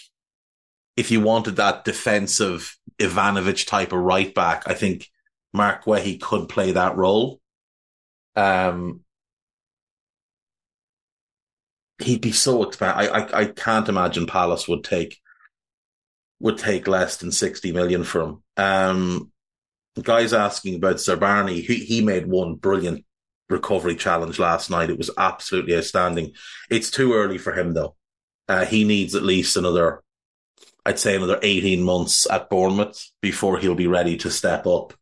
[0.97, 5.07] if you wanted that defensive Ivanovic type of right back, I think
[5.53, 7.39] Marc Guehi could play that role.
[8.35, 9.01] Um,
[11.99, 12.97] he'd be so expensive.
[12.97, 15.19] I, I I can't imagine Palace would take
[16.39, 18.43] would take less than sixty million from.
[18.57, 19.31] Um,
[20.01, 21.63] guys asking about Zabarnyi.
[21.63, 23.05] He he made one brilliant
[23.49, 24.89] recovery challenge last night.
[24.89, 26.33] It was absolutely outstanding.
[26.69, 27.95] It's too early for him though.
[28.47, 30.03] Uh, he needs at least another
[30.87, 34.93] I'd say another 18 months at Bournemouth before he'll be ready to step up.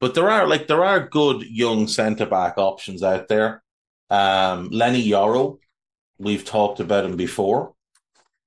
[0.00, 3.62] But there are like there are good young centre back options out there.
[4.10, 5.58] Um, Leny Yoro,
[6.18, 7.75] we've talked about him before.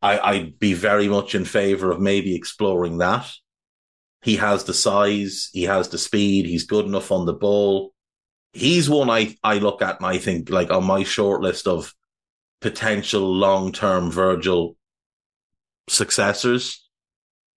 [0.02, 3.30] I, I'd be very much in favour of maybe exploring that.
[4.22, 7.94] He has the size, he has the speed, he's good enough on the ball.
[8.54, 11.94] He's one I, I look at and I think like on my short list of
[12.62, 14.76] potential long term Virgil
[15.88, 16.86] successors,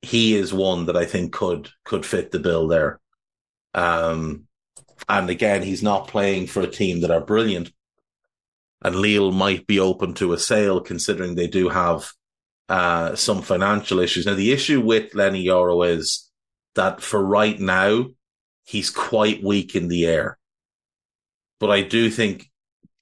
[0.02, 3.00] he is one that I think could could fit the bill there.
[3.74, 4.46] Um,
[5.08, 7.72] and again, he's not playing for a team that are brilliant.
[8.84, 12.12] And Lille might be open to a sale considering they do have
[12.68, 14.26] uh, some financial issues.
[14.26, 16.30] Now, the issue with Leny Yoro is
[16.74, 18.06] that for right now,
[18.64, 20.38] he's quite weak in the air.
[21.60, 22.50] But I do think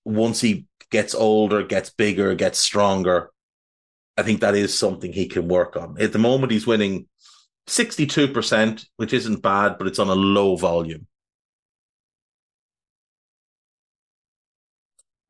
[0.05, 3.31] once he gets older, gets bigger, gets stronger,
[4.17, 6.01] I think that is something he can work on.
[6.01, 7.07] At the moment, he's winning
[7.69, 11.07] 62%, which isn't bad, but it's on a low volume.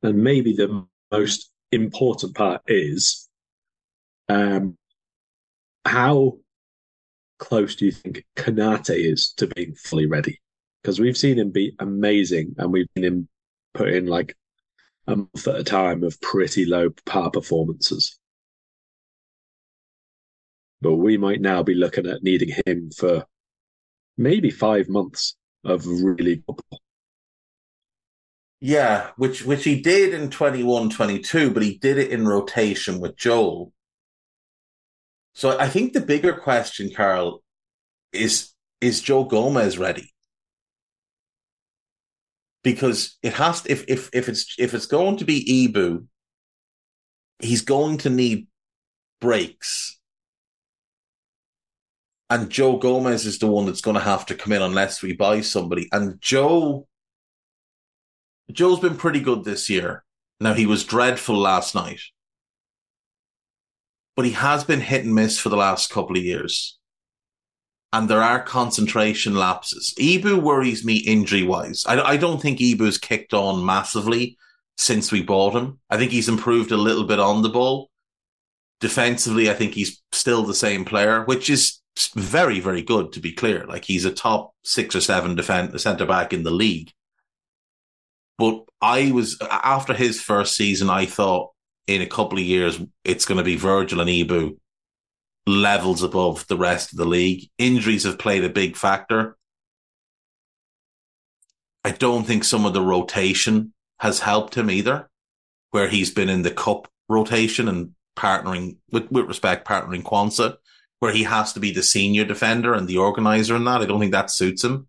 [0.03, 3.29] And maybe the most important part is
[4.31, 4.77] um,
[5.85, 6.37] how
[7.37, 10.39] close do you think Konate is to being fully ready?
[10.81, 13.27] Because we've seen him be amazing and we've seen him
[13.73, 14.35] put in like
[15.07, 18.17] a month at a time of pretty low par performances.
[20.81, 23.25] But we might now be looking at needing him for
[24.17, 26.79] maybe five months of really good.
[28.61, 33.17] Yeah, which which he did in 21, 22, but he did it in rotation with
[33.17, 33.73] Joel.
[35.33, 37.41] So I think the bigger question, Karl,
[38.11, 38.51] is
[38.81, 40.13] is Joe Gomez ready?
[42.63, 46.05] Because it has to, if if if it's if it's going to be Ibou,
[47.39, 48.47] he's going to need
[49.19, 49.99] breaks.
[52.29, 55.13] And Joe Gomez is the one that's going to have to come in unless we
[55.13, 55.89] buy somebody.
[55.91, 56.87] And Joe
[58.51, 60.03] Joe's been pretty good this year.
[60.39, 62.01] Now he was dreadful last night.
[64.15, 66.77] But he has been hit and miss for the last couple of years.
[67.93, 69.93] And there are concentration lapses.
[69.99, 71.85] Ibou worries me injury wise.
[71.85, 74.37] I, I don't think Ibou's kicked on massively
[74.77, 75.79] since we bought him.
[75.89, 77.89] I think he's improved a little bit on the ball.
[78.79, 81.81] Defensively, I think he's still the same player, which is
[82.15, 83.65] very, very good to be clear.
[83.67, 86.91] Like he's a top six or seven defend centre back in the league.
[88.37, 91.51] But I was after his first season, I thought
[91.87, 94.57] in a couple of years it's going to be Virgil and Ibou
[95.47, 97.49] levels above the rest of the league.
[97.57, 99.37] Injuries have played a big factor.
[101.83, 105.09] I don't think some of the rotation has helped him either,
[105.71, 110.57] where he's been in the cup rotation and partnering with, with respect, partnering Quansah,
[110.99, 113.81] where he has to be the senior defender and the organizer in that.
[113.81, 114.87] I don't think that suits him.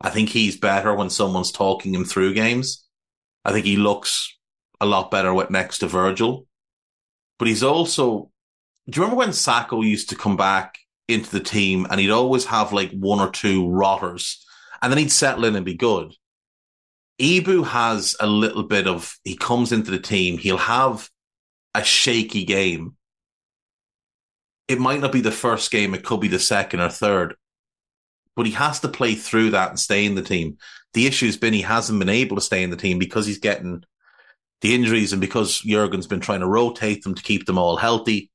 [0.00, 2.86] I think he's better when someone's talking him through games.
[3.44, 4.33] I think he looks
[4.80, 6.46] a lot better with next to Virgil.
[7.38, 8.30] But he's also
[8.88, 12.44] do you remember when Sakho used to come back into the team and he'd always
[12.46, 14.44] have like one or two rotters
[14.82, 16.12] and then he'd settle in and be good?
[17.18, 21.08] Ibou has a little bit of, he comes into the team, he'll have
[21.74, 22.96] a shaky game.
[24.68, 27.36] It might not be the first game, it could be the second or third,
[28.36, 30.58] but he has to play through that and stay in the team.
[30.92, 33.84] The issue's been he hasn't been able to stay in the team because he's getting
[34.64, 38.30] the injuries and because Jurgen's been trying to rotate them to keep them all healthy.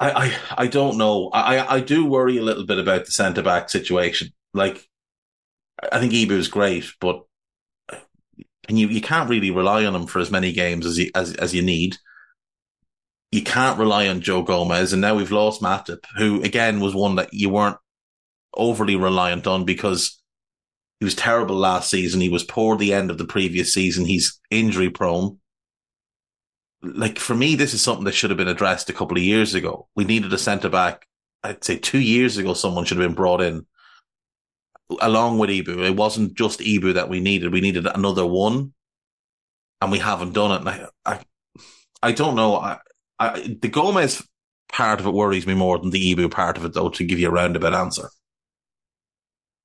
[0.00, 1.28] I, I, I don't know.
[1.34, 4.28] I, I do worry a little bit about the centre back situation.
[4.54, 4.88] Like,
[5.92, 7.24] I think is great, but
[8.66, 11.34] and you, you can't really rely on him for as many games as you, as,
[11.34, 11.98] as you need.
[13.32, 17.16] You can't rely on Joe Gomez, and now we've lost Matip, who again was one
[17.16, 17.76] that you weren't
[18.54, 20.22] overly reliant on because
[21.04, 22.20] he was terrible last season.
[22.20, 24.04] He was poor the end of the previous season.
[24.04, 25.38] He's injury prone
[26.84, 29.54] like for me, this is something that should have been addressed a couple of years
[29.54, 29.88] ago.
[29.96, 31.06] We needed a centre back.
[31.42, 33.66] I'd say two years ago, someone should have been brought in
[35.00, 35.84] along with Ibou.
[35.84, 37.52] It wasn't just Ibou that we needed.
[37.52, 38.72] We needed another one,
[39.80, 40.60] and we haven't done it.
[40.60, 41.20] And I, I,
[42.02, 42.56] I don't know.
[42.56, 42.78] I,
[43.18, 44.26] I, the Gomez
[44.70, 46.90] part of it worries me more than the Ibou part of it, though.
[46.90, 48.08] To give you a roundabout answer.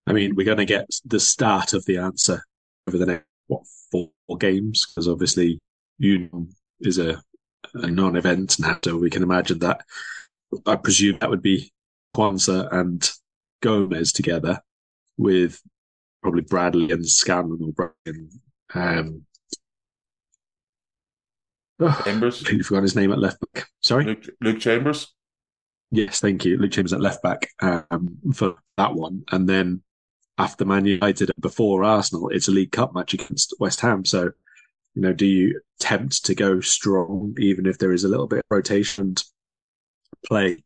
[0.10, 2.44] I mean, we're going to get the start of the answer
[2.88, 5.60] over the next what four games because obviously
[6.00, 6.48] you
[6.82, 7.22] is a,
[7.76, 9.82] a non-event now, so we can imagine that.
[10.66, 11.72] I presume that would be
[12.16, 13.08] Quansah and
[13.62, 14.60] Gomez together
[15.18, 15.62] with
[16.24, 18.30] probably Bradley and Scanlon or Brian.
[18.74, 19.26] Um,
[21.80, 22.44] oh, Chambers.
[22.48, 23.68] I forgot his name at left back.
[23.82, 25.14] Sorry, Luke, Luke Chambers.
[25.92, 26.58] Yes, thank you.
[26.58, 29.84] Luke Chambers at left back um, for that one, and then
[30.40, 34.06] after Man United before Arsenal, it's a League Cup match against West Ham.
[34.06, 34.32] So
[34.96, 38.40] you know, do you attempt to go strong, even if there is a little bit
[38.40, 39.16] of rotation
[40.26, 40.64] play?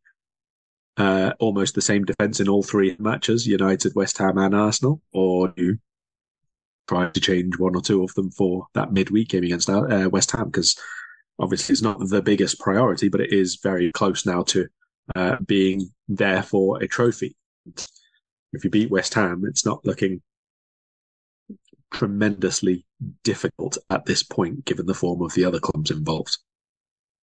[0.96, 5.48] Uh, almost the same defense in all three matches, United, West Ham, and Arsenal, or
[5.48, 5.78] do you
[6.88, 10.32] try to change one or two of them for that midweek game against uh, West
[10.32, 10.46] Ham?
[10.46, 10.80] Because
[11.40, 14.68] obviously it's not the biggest priority, but it is very close now to
[15.16, 17.36] uh, being there for a trophy.
[18.54, 20.22] If you beat West Ham, it's not looking
[21.92, 22.86] tremendously
[23.24, 26.38] difficult at this point, given the form of the other clubs involved.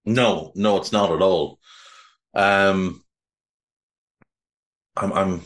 [0.06, 1.60] No, no, it's not at all.
[2.34, 3.04] Um,
[4.96, 5.42] I'm, I'm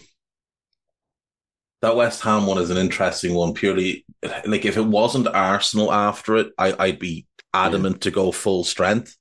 [1.82, 3.54] that West Ham one is an interesting one.
[3.54, 4.06] Purely,
[4.46, 8.02] like if it wasn't Arsenal after it, I, I'd be adamant yeah.
[8.02, 9.18] to go full strength.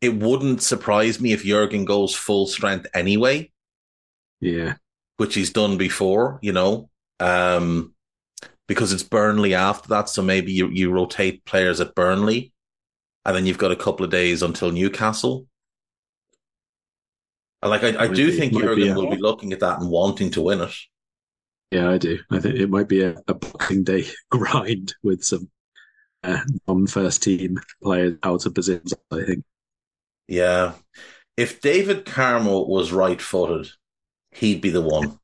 [0.00, 3.50] It wouldn't surprise me if Jurgen goes full strength anyway.
[4.40, 4.74] Yeah,
[5.16, 6.38] which he's done before.
[6.42, 6.90] You know,
[7.20, 7.94] um,
[8.66, 10.08] because it's Burnley after that.
[10.08, 12.52] So maybe you, you rotate players at Burnley
[13.24, 15.46] and then you've got a couple of days until Newcastle.
[17.62, 20.42] And like, I, I do think Jurgen will be looking at that and wanting to
[20.42, 20.74] win it.
[21.70, 22.18] Yeah, I do.
[22.30, 25.50] I think it might be a, a Boxing Day grind with some
[26.22, 28.92] uh, non-first team players out of positions.
[29.10, 29.44] I think.
[30.28, 30.74] Yeah,
[31.36, 33.70] if David Carmo was right-footed,
[34.34, 35.18] he'd be the one.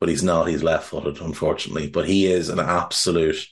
[0.00, 0.48] But he's not.
[0.48, 1.88] He's left-footed, unfortunately.
[1.88, 3.46] But he is an absolute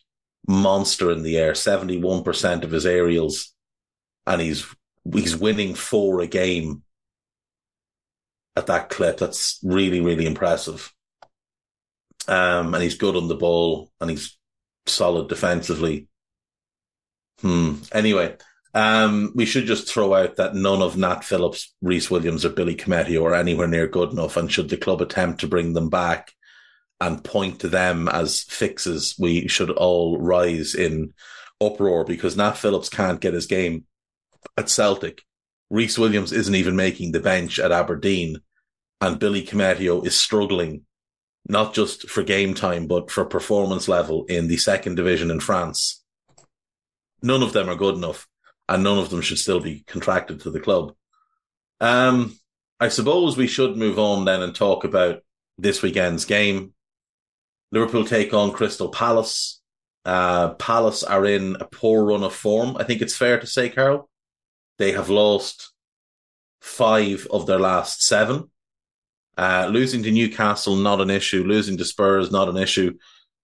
[0.46, 1.54] monster in the air.
[1.54, 3.54] Seventy-one percent of his aerials,
[4.26, 4.66] and he's
[5.10, 6.82] he's winning four a game
[8.54, 9.18] at that clip.
[9.18, 10.92] That's really really impressive.
[12.28, 14.36] Um, and he's good on the ball, and he's
[14.86, 16.08] solid defensively.
[17.40, 17.76] Hmm.
[17.92, 18.36] Anyway,
[18.74, 22.74] um, we should just throw out that none of Nat Phillips, Rhys Williams, or Billy
[22.74, 24.36] Koumetio are anywhere near good enough.
[24.36, 26.32] And should the club attempt to bring them back
[27.00, 31.12] and point to them as fixes, we should all rise in
[31.60, 33.84] uproar because Nat Phillips can't get his game
[34.56, 35.22] at Celtic.
[35.68, 38.40] Rhys Williams isn't even making the bench at Aberdeen.
[39.02, 40.82] And Billy Koumetio is struggling,
[41.46, 46.02] not just for game time, but for performance level in the second division in France.
[47.20, 48.28] None of them are good enough
[48.68, 50.94] and none of them should still be contracted to the club.
[51.80, 52.36] Um,
[52.80, 55.22] I suppose we should move on then and talk about
[55.58, 56.72] this weekend's game.
[57.70, 59.60] Liverpool take on Crystal Palace.
[60.04, 62.76] Uh, Palace are in a poor run of form.
[62.76, 64.08] I think it's fair to say, Karl.
[64.78, 65.72] They have lost
[66.60, 68.50] five of their last seven.
[69.36, 71.44] Uh, losing to Newcastle, not an issue.
[71.44, 72.94] Losing to Spurs, not an issue.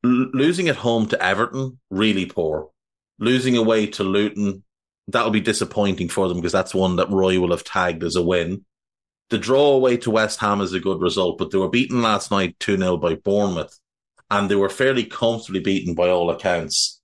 [0.04, 2.70] L- losing at home to Everton, really poor.
[3.18, 4.62] Losing away to Luton,
[5.08, 8.22] that'll be disappointing for them because that's one that Roy will have tagged as a
[8.22, 8.64] win.
[9.30, 12.30] The draw away to West Ham is a good result, but they were beaten last
[12.30, 13.78] night 2 0 by Bournemouth,
[14.30, 17.00] and they were fairly comfortably beaten by all accounts.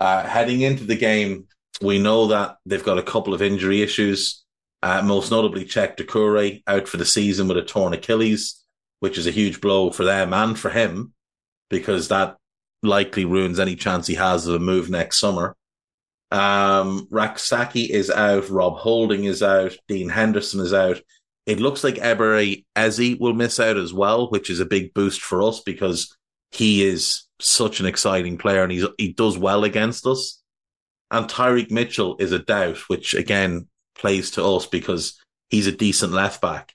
[0.00, 1.46] Uh, heading into the game,
[1.82, 4.44] we know that they've got a couple of injury issues,
[4.82, 8.64] uh, most notably Cheick Doucouré out for the season with a torn Achilles,
[9.00, 11.12] which is a huge blow for them and for him
[11.68, 12.36] because that
[12.82, 15.56] likely ruins any chance he has of a move next summer.
[16.30, 18.48] Um, Rak-Sakyi is out.
[18.50, 19.76] Rob Holding is out.
[19.88, 21.00] Dean Henderson is out.
[21.46, 25.22] It looks like Eberechi Eze will miss out as well, which is a big boost
[25.22, 26.14] for us because
[26.50, 30.42] he is such an exciting player and he's, he does well against us.
[31.10, 35.18] And Tyrick Mitchell is a doubt, which again plays to us because
[35.48, 36.74] he's a decent left back.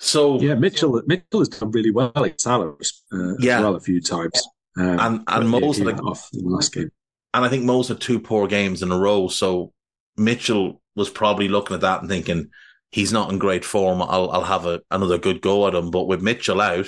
[0.00, 3.58] So yeah, Mitchell Mitchell has done really well at salaries uh, yeah.
[3.58, 4.42] as well a few times.
[4.76, 6.90] Um, and and Mo's had off in the last game.
[7.34, 9.28] And I think Mo's had two poor games in a row.
[9.28, 9.72] So
[10.16, 12.50] Mitchell was probably looking at that and thinking,
[12.90, 14.00] he's not in great form.
[14.00, 15.90] I'll I'll have a, another good go at him.
[15.90, 16.86] But with Mitchell out,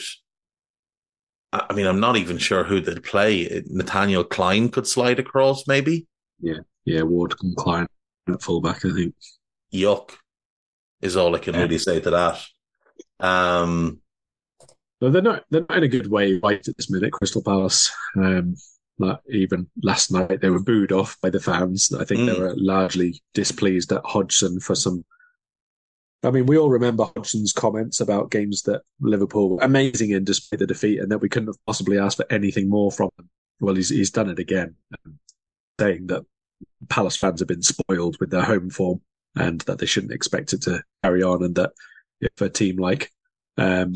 [1.52, 3.62] I mean, I'm not even sure who they'd play.
[3.66, 6.06] Nathaniel Clyne could slide across, maybe.
[6.40, 7.88] Yeah, yeah, Ward and Clyne
[8.28, 9.14] at fullback, I think.
[9.74, 10.12] Yuck,
[11.02, 11.62] is all I can yeah.
[11.62, 12.44] really say to that.
[13.18, 14.00] Um,
[15.00, 17.12] but they're not they're not in a good way right at this minute.
[17.12, 17.92] Crystal Palace.
[18.16, 18.54] Um,
[18.98, 21.92] like even last night, they were booed off by the fans.
[21.92, 22.26] I think mm.
[22.26, 25.04] they were largely displeased at Hodgson for some.
[26.22, 30.60] I mean, we all remember Hodgson's comments about games that Liverpool were amazing in despite
[30.60, 33.28] the defeat, and that we couldn't have possibly asked for anything more from them.
[33.60, 34.76] Well, he's he's done it again,
[35.78, 36.24] saying that
[36.88, 39.00] Palace fans have been spoiled with their home form
[39.34, 41.72] and that they shouldn't expect it to carry on, and that
[42.20, 43.12] if a team like
[43.58, 43.94] um,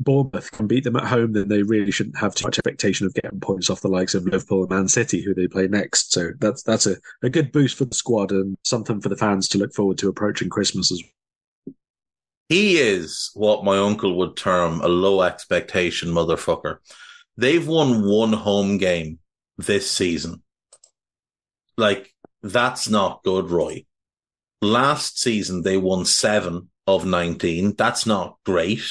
[0.00, 3.14] Bournemouth can beat them at home, then they really shouldn't have too much expectation of
[3.14, 6.12] getting points off the likes of Liverpool and Man City, who they play next.
[6.12, 9.48] So that's that's a, a good boost for the squad and something for the fans
[9.48, 11.74] to look forward to approaching Christmas as well.
[12.48, 16.78] He is what my uncle would term a low expectation motherfucker.
[17.36, 19.18] They've won one home game
[19.58, 20.42] this season.
[21.76, 23.84] Like, that's not good, Roy.
[24.62, 27.74] Last season, they won seven of 19.
[27.76, 28.82] That's not great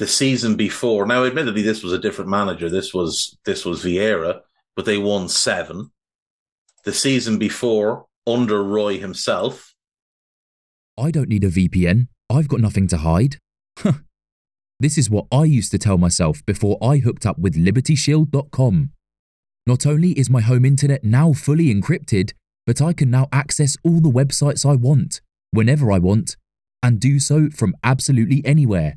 [0.00, 1.04] the season before.
[1.06, 2.70] Now, admittedly, this was a different manager.
[2.70, 4.40] This was this was Vieira,
[4.74, 5.90] but they won seven.
[6.84, 9.74] The season before, under Roy himself.
[10.98, 12.08] I don't need a VPN.
[12.30, 13.36] I've got nothing to hide.
[14.80, 18.92] this is what I used to tell myself before I hooked up with LibertyShield.com.
[19.66, 22.32] Not only is my home internet now fully encrypted,
[22.66, 25.20] but I can now access all the websites I want,
[25.50, 26.36] whenever I want,
[26.82, 28.96] and do so from absolutely anywhere.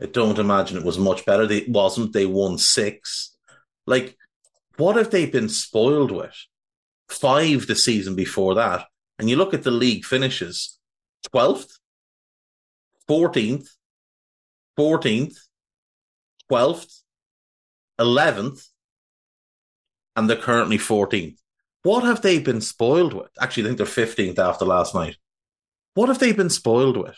[0.00, 1.50] I don't imagine it was much better.
[1.50, 2.12] It wasn't.
[2.12, 3.36] They won six.
[3.86, 4.16] Like,
[4.76, 6.34] what have they been spoiled with?
[7.08, 8.86] Five the season before that.
[9.18, 10.78] And you look at the league finishes
[11.32, 11.78] 12th,
[13.08, 13.68] 14th,
[14.78, 15.36] 14th,
[16.50, 17.00] 12th,
[17.98, 18.66] 11th,
[20.14, 21.38] and they're currently 14th.
[21.82, 23.30] What have they been spoiled with?
[23.40, 25.16] Actually, I think they're 15th after last night.
[25.94, 27.16] What have they been spoiled with?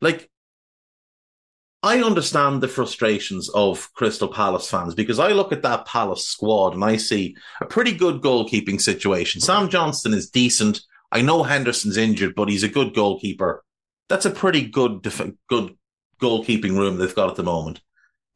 [0.00, 0.30] Like,
[1.82, 6.74] I understand the frustrations of Crystal Palace fans because I look at that Palace squad
[6.74, 9.40] and I see a pretty good goalkeeping situation.
[9.40, 10.80] Sam Johnstone is decent.
[11.12, 13.64] I know Henderson's injured, but he's a good goalkeeper.
[14.08, 15.76] That's a pretty good, def- good
[16.20, 17.80] goalkeeping room they've got at the moment.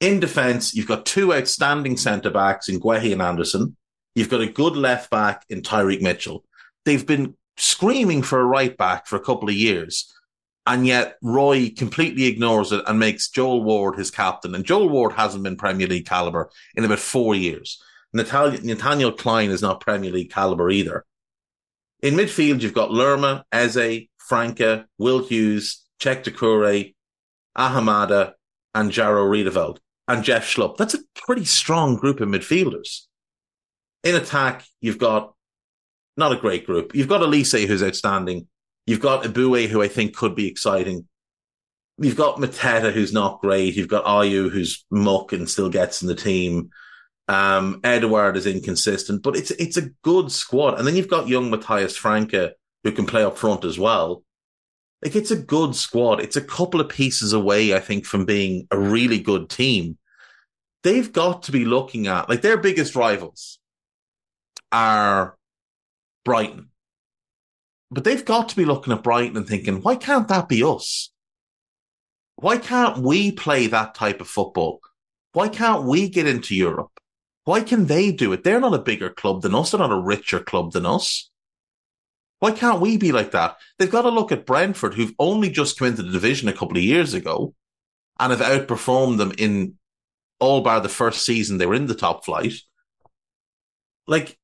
[0.01, 3.77] In defence, you've got two outstanding centre backs in Guehi and Anderson.
[4.15, 6.45] You've got a good left back in Tyrick Mitchell.
[6.85, 10.13] They've been screaming for a right back for a couple of years.
[10.67, 14.55] And yet Roy completely ignores it and makes Joel Ward his captain.
[14.55, 17.83] And Joel Ward hasn't been Premier League caliber in about four years.
[18.13, 21.05] Nathaniel, Nathaniel Clyne is not Premier League caliber either.
[22.01, 26.95] In midfield, you've got Lerma, Eze, Franca, Will Hughes, Cheick Doucouré,
[27.57, 28.33] Ahamada,
[28.75, 30.77] and Jairo Riedewald and Jeff Schlupp.
[30.77, 33.03] That's a pretty strong group of midfielders.
[34.05, 35.35] In attack, you've got
[36.17, 36.95] not a great group.
[36.95, 38.49] You've got Olise, who's outstanding.
[38.87, 41.07] You've got Ebiowei, who I think could be exciting.
[41.99, 43.75] You've got Mateta, who's not great.
[43.75, 46.71] You've got Ayew, who's muck and still gets in the team.
[47.29, 50.79] Um, Edouard is inconsistent, but it's it's a good squad.
[50.79, 52.53] And then you've got young Matheus Franca,
[52.83, 54.25] who can play up front as well.
[55.05, 56.21] Like it's a good squad.
[56.21, 59.99] It's a couple of pieces away, I think, from being a really good team.
[60.83, 63.61] They've got to be looking at like their biggest rivals
[64.73, 65.37] are
[66.25, 66.72] Brighton.
[67.93, 71.11] But they've got to be looking at Brighton and thinking, why can't that be us?
[72.37, 74.81] Why can't we play that type of football?
[75.35, 76.99] Why can't we get into Europe?
[77.45, 78.45] Why can they do it?
[78.45, 79.71] They're not a bigger club than us.
[79.71, 81.31] They're not a richer club than us.
[82.39, 83.57] Why can't we be like that?
[83.79, 86.79] They've got to look at Brentford, who've only just come into the division a couple
[86.79, 87.55] of years ago
[88.19, 89.75] and have outperformed them in
[90.41, 92.55] all bar the first season they were in the top flight.
[94.07, 94.39] Like,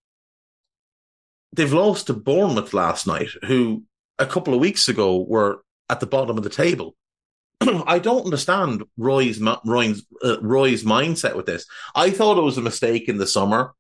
[1.52, 3.84] they've lost to Bournemouth last night, who
[4.18, 6.94] a couple of weeks ago were at the bottom of the table.
[7.60, 11.66] I don't understand Roy's, Roy's, uh, Roy's mindset with this.
[11.94, 13.72] I thought it was a mistake in the summer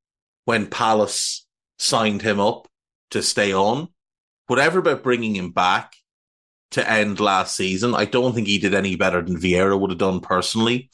[0.44, 1.46] when Palace
[1.78, 2.68] signed him up
[3.10, 3.88] to stay on
[4.48, 5.94] whatever about bringing him back
[6.72, 9.98] to end last season, I don't think he did any better than Vieira would have
[9.98, 10.90] done personally.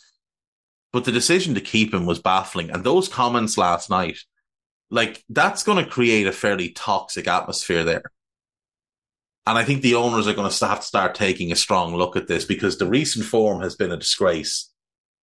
[0.92, 2.70] But the decision to keep him was baffling.
[2.70, 4.18] And those comments last night,
[4.94, 8.12] like, that's going to create a fairly toxic atmosphere there.
[9.44, 12.16] And I think the owners are going to have to start taking a strong look
[12.16, 14.70] at this because the recent form has been a disgrace.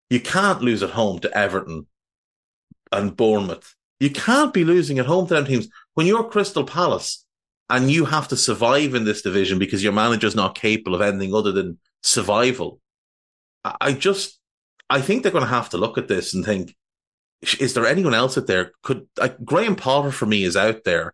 [0.10, 1.88] You can't lose at home to Everton
[2.92, 3.74] and Bournemouth.
[4.02, 7.26] You can't be losing at home to them teams when you're Crystal Palace
[7.70, 11.34] and you have to survive in this division because your manager's not capable of anything
[11.34, 12.82] other than survival.
[13.64, 14.38] I just,
[14.90, 16.76] I think they're going to have to look at this and think,
[17.60, 18.72] is there anyone else out there?
[18.84, 21.14] Could like Graham Potter for me is out there.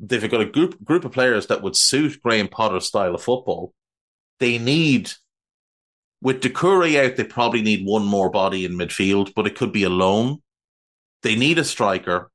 [0.00, 3.72] They've got a group group of players that would suit Graham Potter's style of football.
[4.38, 5.12] They need
[6.20, 9.82] with Doucouré out, they probably need one more body in midfield, but it could be
[9.82, 10.40] alone.
[11.22, 12.30] They need a striker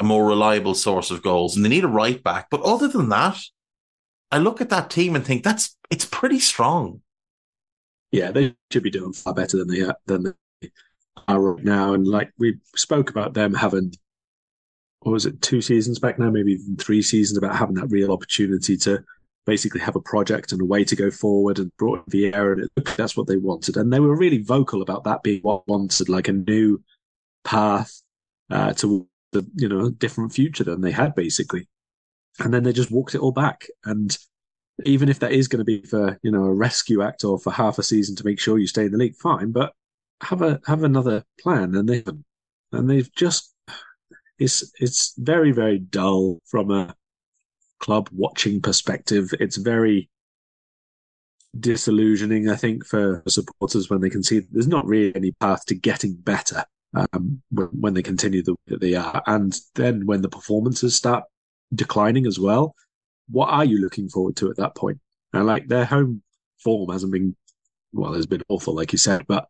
[0.00, 2.48] a more reliable source of goals, and they need a right back.
[2.50, 3.38] But other than that,
[4.30, 7.02] I look at that team and think that's it's pretty strong.
[8.12, 10.34] Yeah, they should be doing far better than they are, than
[11.28, 11.94] are right now.
[11.94, 13.92] And like we spoke about them having,
[15.00, 18.12] what was it, two seasons back now, maybe even three seasons, about having that real
[18.12, 19.02] opportunity to
[19.44, 22.64] basically have a project and a way to go forward and brought the air and
[22.76, 23.76] it, that's what they wanted.
[23.76, 26.82] And they were really vocal about that being what wanted, like a new
[27.44, 28.02] path
[28.50, 31.68] uh, to the you know different future than they had basically,
[32.40, 33.66] and then they just walked it all back.
[33.84, 34.16] And
[34.84, 37.52] even if that is going to be for you know a rescue act or for
[37.52, 39.52] half a season to make sure you stay in the league, fine.
[39.52, 39.72] But
[40.22, 42.04] have a have another plan, and they
[42.72, 43.54] and they've just
[44.38, 46.94] it's it's very very dull from a
[47.78, 49.32] club watching perspective.
[49.40, 50.08] It's very
[51.58, 55.74] disillusioning, I think, for supporters when they can see there's not really any path to
[55.74, 56.64] getting better
[56.94, 59.22] um, when, when, they continue the way that they are.
[59.26, 61.24] And then when the performances start
[61.74, 62.74] declining as well,
[63.28, 65.00] what are you looking forward to at that point?
[65.32, 66.22] And like their home
[66.62, 67.36] form hasn't been,
[67.92, 69.48] well, it's been awful, like you said, but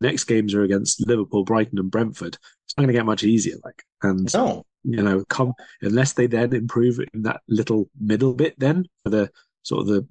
[0.00, 2.38] next games are against Liverpool, Brighton, and Brentford.
[2.64, 3.56] It's not going to get much easier.
[3.64, 4.64] Like, and no.
[4.84, 9.30] you know, come unless they then improve in that little middle bit, then for the
[9.62, 10.06] sort of the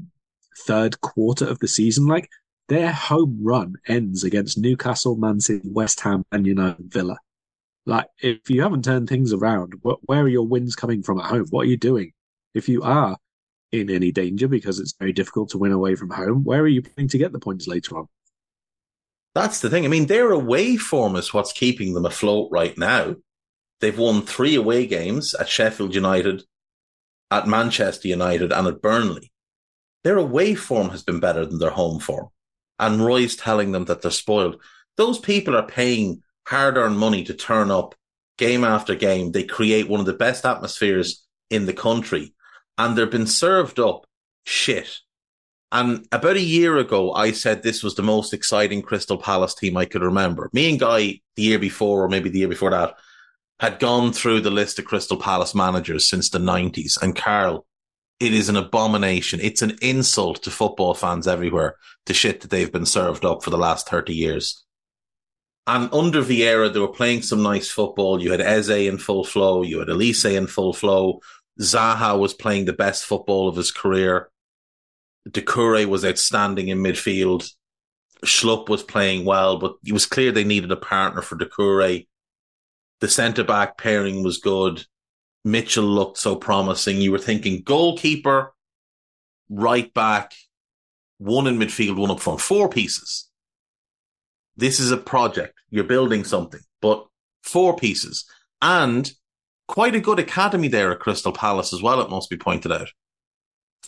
[0.60, 2.30] third quarter of the season, like
[2.68, 7.18] their home run ends against Newcastle, Man City, West Ham, and United Villa.
[7.86, 11.48] Like, if you haven't turned things around, where are your wins coming from at home?
[11.50, 12.14] What are you doing?
[12.54, 13.18] If you are
[13.72, 16.82] in any danger because it's very difficult to win away from home, where are you
[16.82, 18.08] planning to get the points later on?
[19.34, 19.86] That's the thing.
[19.86, 23.16] I mean, their away form is what's keeping them afloat right now.
[23.80, 26.44] They've won three away games at Sheffield United,
[27.32, 29.32] at Manchester United, and at Burnley.
[30.04, 32.30] Their away form has been better than their home form.
[32.78, 34.62] And Roy's telling them that they're spoiled.
[34.98, 37.96] Those people are paying hard earned money to turn up
[38.38, 39.32] game after game.
[39.32, 42.34] They create one of the best atmospheres in the country.
[42.78, 44.06] And they've been served up
[44.46, 45.00] shit
[45.72, 49.78] and about a year ago, I said this was the most exciting Crystal Palace team
[49.78, 50.50] I could remember.
[50.54, 52.96] Me and Guy, the year before, or maybe the year before that,
[53.60, 57.02] had gone through the list of Crystal Palace managers since the 90s.
[57.02, 57.66] And Karl,
[58.20, 59.40] it is an abomination.
[59.42, 63.50] It's an insult to football fans everywhere, the shit that they've been served up for
[63.50, 64.66] the last 30 years.
[65.68, 68.22] And under Vieira, they were playing some nice football.
[68.22, 69.62] You had Eze in full flow.
[69.62, 71.22] You had Olise in full flow.
[71.62, 74.30] Zaha was playing the best football of his career.
[75.30, 77.52] Doucouré was outstanding in midfield.
[78.26, 82.08] Schlupp was playing well, but it was clear they needed a partner for Doucouré.
[83.00, 84.86] The centre back pairing was good.
[85.44, 87.02] Mitchell looked so promising.
[87.02, 88.54] You were thinking goalkeeper,
[89.50, 90.34] right back,
[91.18, 93.30] one in midfield, one up front, four pieces.
[94.56, 95.54] This is a project.
[95.70, 97.08] You're building something, but
[97.42, 98.26] four pieces
[98.62, 99.12] and
[99.68, 102.02] quite a good academy there at Crystal Palace as well.
[102.02, 102.90] It must be pointed out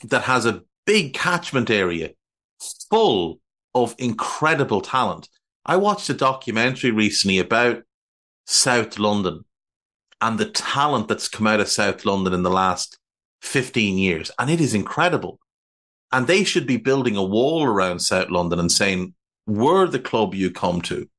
[0.06, 2.12] that has a big catchment area
[2.90, 3.40] full
[3.74, 5.30] of incredible talent.
[5.66, 7.84] I watched a documentary recently about
[8.46, 9.46] South London
[10.22, 12.98] and the talent that's come out of South London in the last
[13.42, 14.32] 15 years.
[14.38, 15.40] And it is incredible.
[16.12, 19.16] And they should be building a wall around South London and saying,
[19.48, 21.10] we're the club you come to.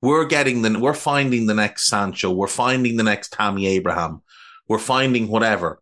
[0.00, 2.30] We're getting the, we're finding the next Sancho.
[2.30, 4.22] We're finding the next Tammy Abraham.
[4.68, 5.80] We're finding whatever.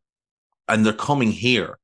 [0.68, 1.78] And they're coming here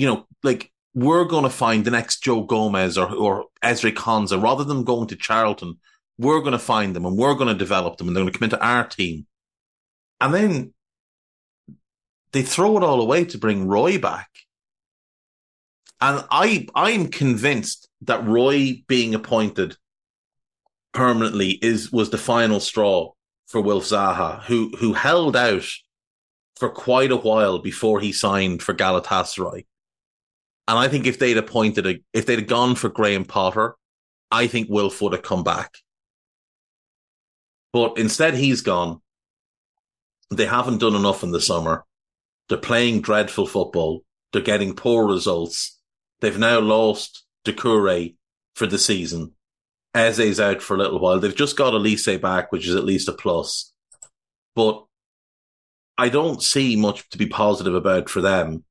[0.00, 4.42] you know, like we're going to find the next Joe Gomez or, or Ezri Konsa
[4.42, 5.78] rather than going to Charlton.
[6.18, 8.38] We're going to find them and we're going to develop them and they're going to
[8.38, 9.26] come into our team.
[10.20, 10.74] And then
[12.32, 14.28] they throw it all away to bring Roy back.
[16.00, 19.76] And I, I'm convinced that Roy being appointed
[20.92, 23.12] permanently is, was the final straw
[23.46, 25.66] for Wilf Zaha, who, who held out
[26.56, 29.64] for quite a while before he signed for Galatasaray.
[30.68, 33.76] And I think if they'd appointed a, if they'd gone for Graham Potter,
[34.30, 35.78] I think Wilf would have come back.
[37.72, 39.00] But instead, he's gone.
[40.30, 41.84] They haven't done enough in the summer.
[42.48, 44.04] They're playing dreadful football.
[44.32, 45.78] They're getting poor results.
[46.20, 48.16] They've now lost Doucouré
[48.54, 49.32] for the season.
[49.94, 51.18] Eze's out for a little while.
[51.18, 53.72] They've just got Olise back, which is at least a plus.
[54.54, 54.84] But
[55.98, 58.64] I don't see much to be positive about for them.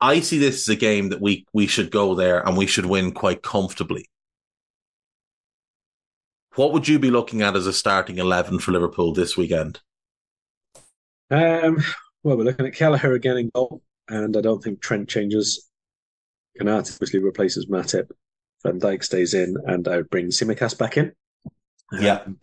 [0.00, 2.86] I see this as a game that we we should go there and we should
[2.86, 4.06] win quite comfortably.
[6.54, 9.80] What would you be looking at as a starting eleven for Liverpool this weekend?
[11.30, 11.82] Um,
[12.22, 15.68] well, we're looking at Kelleher again in goal, and I don't think Trent changes.
[16.58, 18.10] Konaté obviously replaces Matip.
[18.62, 21.12] Van Dijk stays in, and I would bring Tsimikas back in.
[21.92, 22.20] Yeah.
[22.26, 22.38] Um,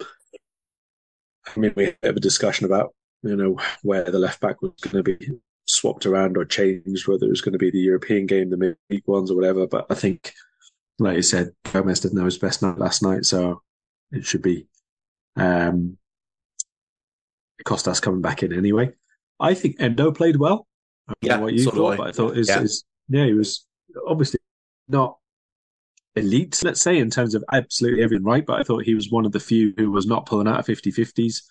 [1.45, 2.93] I mean, we have a discussion about
[3.24, 7.26] you know where the left back was going to be swapped around or changed, whether
[7.26, 9.68] it was going to be the European game, the midweek ones, or whatever.
[9.68, 10.34] But I think,
[10.99, 13.61] like you said, Gomez didn't know his best night last night, so
[14.11, 14.68] it should be
[15.36, 15.97] um,
[17.64, 18.91] Costas coming back in anyway.
[19.39, 20.68] I think Endo played well.
[21.07, 22.61] I yeah, what you thought, but I thought his, yeah.
[22.61, 23.66] his yeah, he was
[24.07, 24.39] obviously
[24.88, 25.18] not
[26.16, 28.45] elite, let's say, in terms of absolutely everything right.
[28.45, 30.66] But I thought he was one of the few who was not pulling out of
[30.66, 31.41] 50 50s,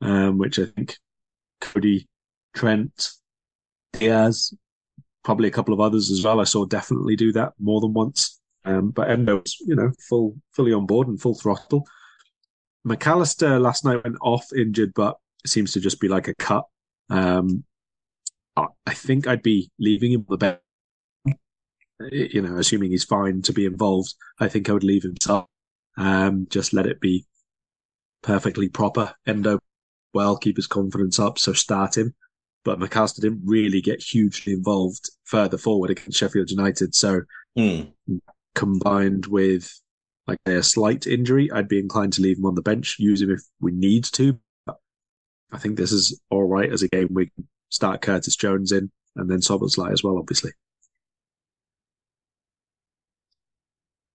[0.00, 0.96] um, which I think
[1.60, 2.08] Cody,
[2.54, 3.10] Trent,
[3.98, 4.54] Diaz,
[5.24, 6.40] probably a couple of others as well.
[6.40, 8.40] I saw definitely do that more than once.
[8.64, 11.86] Um, but Endo was, you know, full, fully on board and full throttle.
[12.86, 15.16] McAllister last night went off injured, but
[15.46, 16.64] seems to just be like a cut.
[17.10, 17.64] Um,
[18.56, 20.60] I think I'd be leaving him the best.
[22.10, 25.46] you know, assuming he's fine to be involved, I think I would leave him start.
[25.98, 27.26] Um, just let it be
[28.22, 29.14] perfectly proper.
[29.26, 29.58] Endo
[30.14, 32.14] well, keep his confidence up, so start him.
[32.66, 36.96] But McAllister didn't really get hugely involved further forward against Sheffield United.
[36.96, 37.20] So
[37.56, 37.92] Mm.
[38.56, 39.72] combined with
[40.26, 43.30] like a slight injury, I'd be inclined to leave him on the bench, use him
[43.30, 44.38] if we need to.
[44.66, 44.78] But
[45.52, 47.08] I think this is all right as a game.
[47.12, 50.50] We can start Curtis Jones in and then Szoboszlai as well, obviously.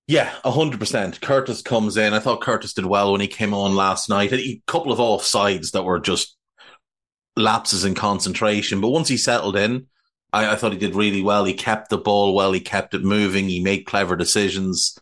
[0.08, 1.22] Yeah, hundred percent.
[1.22, 2.14] Curtis comes in.
[2.14, 4.34] I thought Curtis did well when he came on last night.
[4.34, 6.36] A couple of offsides that were just
[7.36, 9.88] lapses in concentration, but once he settled in,
[10.34, 11.46] I, I, thought he did really well.
[11.46, 12.52] He kept the ball well.
[12.52, 13.48] He kept it moving.
[13.48, 14.98] He made clever decisions.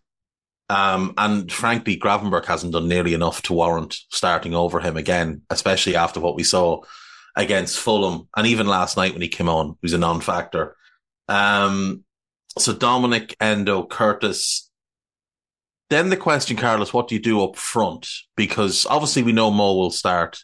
[0.69, 5.95] Um, and frankly, Gravenberg hasn't done nearly enough to warrant starting over him again, especially
[5.95, 6.81] after what we saw
[7.35, 8.27] against Fulham.
[8.35, 10.75] And even last night when he came on, he was a non-factor.
[11.27, 12.03] Um,
[12.57, 14.69] so Dominic, Endo, Curtis.
[15.89, 18.07] Then the question, Carlos, what do you do up front?
[18.35, 20.43] Because obviously we know Mo will start.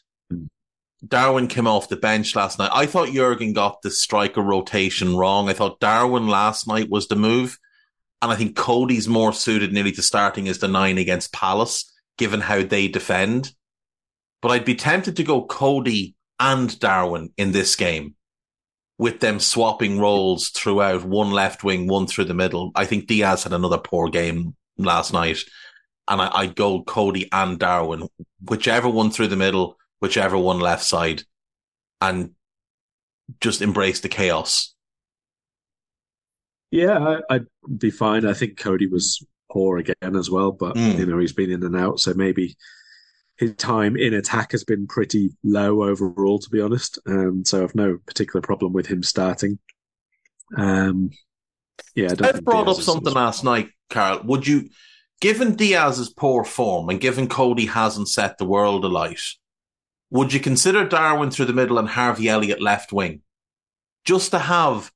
[1.05, 2.71] Darwin came off the bench last night.
[2.73, 5.49] I thought Jurgen got the striker rotation wrong.
[5.49, 7.57] I thought Darwin last night was the move.
[8.21, 12.41] And I think Cody's more suited nearly to starting as the nine against Palace, given
[12.41, 13.51] how they defend.
[14.41, 18.15] But I'd be tempted to go Cody and Darwin in this game
[18.97, 22.71] with them swapping roles throughout one left wing, one through the middle.
[22.75, 25.39] I think Diaz had another poor game last night.
[26.07, 28.07] And I, would go Cody and Darwin,
[28.47, 31.23] whichever one through the middle whichever one left side
[32.01, 32.31] and
[33.41, 34.73] just embrace the chaos.
[36.71, 38.25] Yeah, I, would be fine.
[38.25, 40.97] I think Cody was poor again as well, but mm.
[40.97, 42.57] you know he's been in and out, so maybe
[43.37, 46.99] his time in attack has been pretty low overall, to be honest.
[47.07, 49.59] Um, so I've no particular problem with him starting.
[50.57, 51.11] Um,
[51.95, 54.21] yeah, I, I brought Diaz up something last night, Karl.
[54.23, 54.69] Would you,
[55.21, 59.21] given Diaz's poor form and given Cody hasn't set the world alight,
[60.15, 63.21] would you consider Darwin through the middle and Harvey Elliott left wing?
[64.05, 64.91] Just to have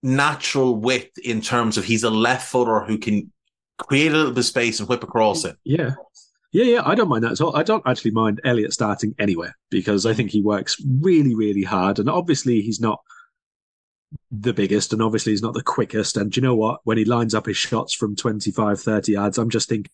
[0.00, 3.32] natural width in terms of he's a left footer who can
[3.78, 5.56] create a little bit of space and whip across it.
[5.64, 5.94] Yeah.
[6.52, 7.56] Yeah, yeah, I don't mind that at all.
[7.56, 11.98] I don't actually mind Elliott starting anywhere because I think he works really, really hard.
[11.98, 13.00] And obviously, he's not
[14.30, 16.16] the biggest and obviously he's not the quickest.
[16.16, 16.80] And you know what?
[16.84, 19.92] When he lines up his shots from 25, 30 yards, I'm just thinking,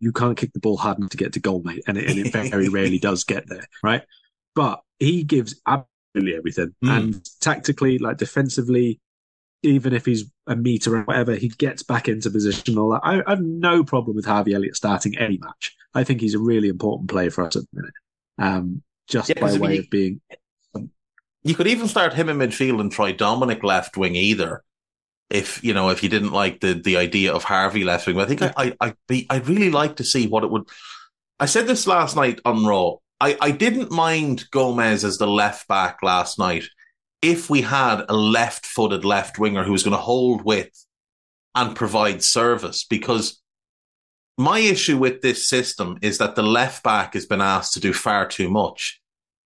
[0.00, 1.82] you can't kick the ball hard enough to get to goal, mate.
[1.86, 4.02] And it, and it very rarely does get there, right?
[4.54, 6.74] But he gives absolutely everything.
[6.84, 6.96] Mm.
[6.96, 9.00] And tactically, like defensively,
[9.62, 12.78] even if he's a meter or whatever, he gets back into position.
[12.78, 13.00] All that.
[13.02, 15.76] I, I, have no problem with Harvey Elliott starting any match.
[15.94, 17.94] I think he's a really important player for us at the minute.
[18.38, 20.20] Um, just yeah, by way you, of being.
[21.42, 24.62] You could even start him in midfield and try Dominic left wing either
[25.30, 28.16] if you know if you didn't like the the idea of Harvey left wing.
[28.16, 30.68] But I think I I I'd, be, I'd really like to see what it would.
[31.38, 32.96] I said this last night on Raw.
[33.20, 36.64] I I didn't mind Gomez as the left back last night
[37.20, 40.86] if we had a left footed left winger who was going to hold width
[41.54, 43.40] and provide service because.
[44.40, 47.92] My issue with this system is that the left back has been asked to do
[47.92, 49.00] far too much.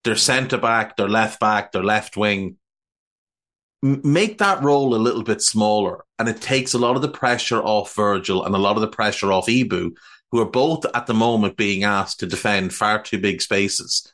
[0.04, 2.58] Their centre back, their left back, their left wing,
[3.82, 7.60] make that role a little bit smaller and it takes a lot of the pressure
[7.60, 9.90] off Virgil and a lot of the pressure off Ibou,
[10.30, 14.10] who are both at the moment being asked to defend far too big spaces.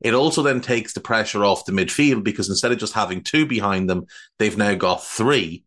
[0.00, 3.46] It also then takes the pressure off the midfield because instead of just having two
[3.46, 4.06] behind them,
[4.38, 5.64] they've now got three.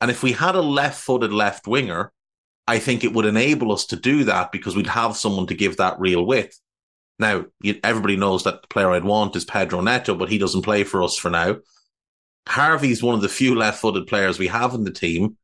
[0.00, 2.12] And if we had a left footed left winger,
[2.66, 5.76] I think it would enable us to do that because we'd have someone to give
[5.78, 6.60] that real width.
[7.18, 7.46] Now,
[7.84, 11.02] everybody knows that the player I'd want is Pedro Neto, but he doesn't play for
[11.02, 11.58] us for now.
[12.48, 15.36] Harvey's one of the few left footed players we have in the team.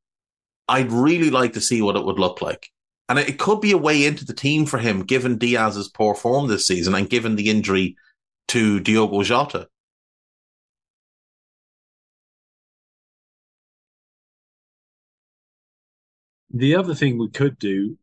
[0.69, 2.71] I'd really like to see what it would look like.
[3.09, 6.49] And it could be a way into the team for him, given Diaz's poor form
[6.49, 7.97] this season and given the injury
[8.49, 9.69] to Diogo Jota.
[16.51, 17.97] The other thing we could do,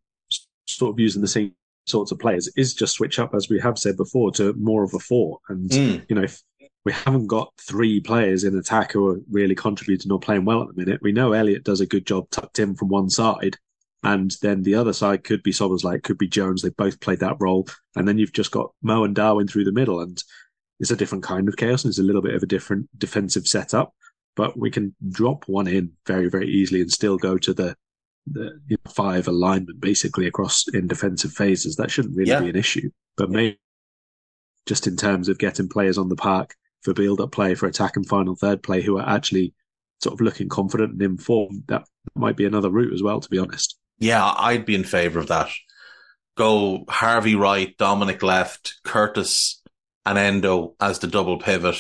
[0.66, 1.54] sort of using the same
[1.86, 4.94] sorts of players, is just switch up, as we have said before, to more of
[4.94, 5.40] a four.
[5.50, 6.06] And, mm.
[6.10, 6.42] you know, if
[6.86, 10.68] we haven't got three players in attack who are really contributing or playing well at
[10.68, 11.02] the minute.
[11.02, 13.58] We know Elliott does a good job tucked in from one side,
[14.04, 16.62] and then the other side could be Szoboszlai, could be Jones.
[16.62, 19.72] They both played that role, and then you've just got Mo and Darwin through the
[19.72, 20.24] middle, and
[20.80, 23.48] it's a different kind of chaos, and it's a little bit of a different defensive
[23.48, 23.94] setup.
[24.36, 27.76] But we can drop one in very, very easily and still go to the
[28.28, 31.78] the you know, five alignment basically across in defensive phases.
[31.78, 32.42] That shouldn't really yeah.
[32.42, 32.90] be an issue.
[33.18, 33.60] But maybe
[34.66, 36.56] just in terms of getting players on the park
[36.86, 39.54] for build up play, for attack and final third play who are actually
[40.02, 43.20] sort of looking confident and informed, that might be another route as well.
[43.20, 43.78] To be honest.
[44.00, 45.50] Yeah, I'd be in favour of that.
[46.38, 49.62] Go Harvey right, Dominic left, Curtis
[50.06, 51.78] and Endo as the double pivot.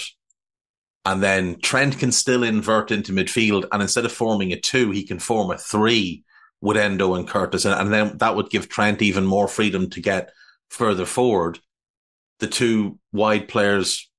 [1.04, 3.68] And then Trent can still invert into midfield.
[3.72, 6.24] And instead of forming a two, he can form a three
[6.62, 7.66] with Endo and Curtis.
[7.66, 10.32] And, and then that would give Trent even more freedom to get
[10.70, 11.60] further forward.
[12.40, 14.10] The two wide players,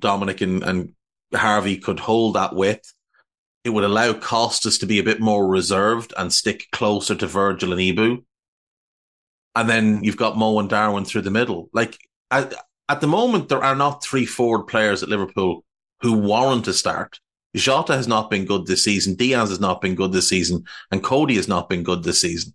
[0.00, 0.92] Dominic and, and
[1.34, 2.92] Harvey, could hold that width.
[3.64, 7.72] It would allow Costas to be a bit more reserved and stick closer to Virgil
[7.72, 8.22] and Ibou.
[9.56, 11.70] And then you've got Mo and Darwin through the middle.
[11.72, 11.98] Like
[12.30, 12.52] at,
[12.88, 15.64] at the moment, there are not three forward players at Liverpool
[16.00, 17.18] who warrant a start.
[17.56, 19.14] Jota has not been good this season.
[19.14, 20.64] Diaz has not been good this season.
[20.90, 22.52] And Cody has not been good this season.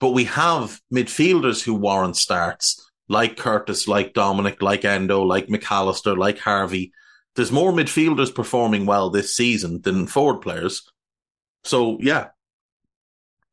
[0.00, 5.70] But we have midfielders who warrant starts, like Curtis, like Dominic, like Endo, like Mac
[5.70, 6.92] Allister, like Harvey.
[7.34, 10.90] There's more midfielders performing well this season than forward players.
[11.64, 12.28] So, yeah,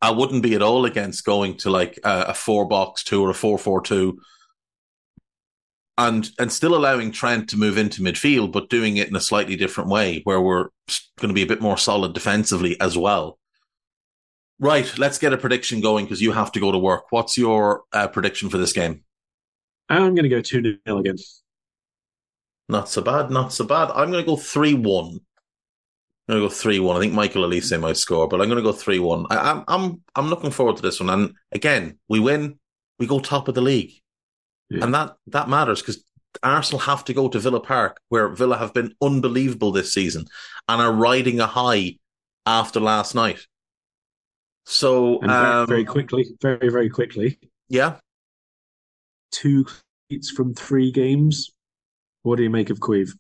[0.02, 3.30] I wouldn't be at all against going to like a, a four box two or
[3.30, 4.20] a four four two,
[5.98, 9.56] and and still allowing Trent to move into midfield, but doing it in a slightly
[9.56, 10.70] different way, where we're
[11.20, 13.40] going to be a bit more solid defensively as well.
[14.60, 17.12] Right, let's get a prediction going because you have to go to work.
[17.12, 19.04] What's your uh, prediction for this game?
[19.90, 21.18] I'm going to go two 0 again.
[22.68, 23.92] Not so bad, not so bad.
[23.92, 25.20] I'm going to go three one.
[26.28, 26.98] I'm going to go three one.
[26.98, 29.26] I think Michael Olise might score, but I'm going to go three one.
[29.30, 31.10] I'm I'm I'm looking forward to this one.
[31.10, 32.60] And again, we win,
[32.98, 33.92] we go top of the league,
[34.70, 34.84] yeah.
[34.84, 36.04] and that that matters because
[36.42, 40.26] Arsenal have to go to Villa Park, where Villa have been unbelievable this season
[40.68, 41.98] and are riding a high
[42.48, 43.46] after last night.
[44.66, 47.38] So very, um, very quickly, very very quickly.
[47.70, 47.98] Yeah,
[49.36, 49.66] two
[50.10, 51.52] hits from three games.
[52.24, 53.18] What do you make of Caoimhín?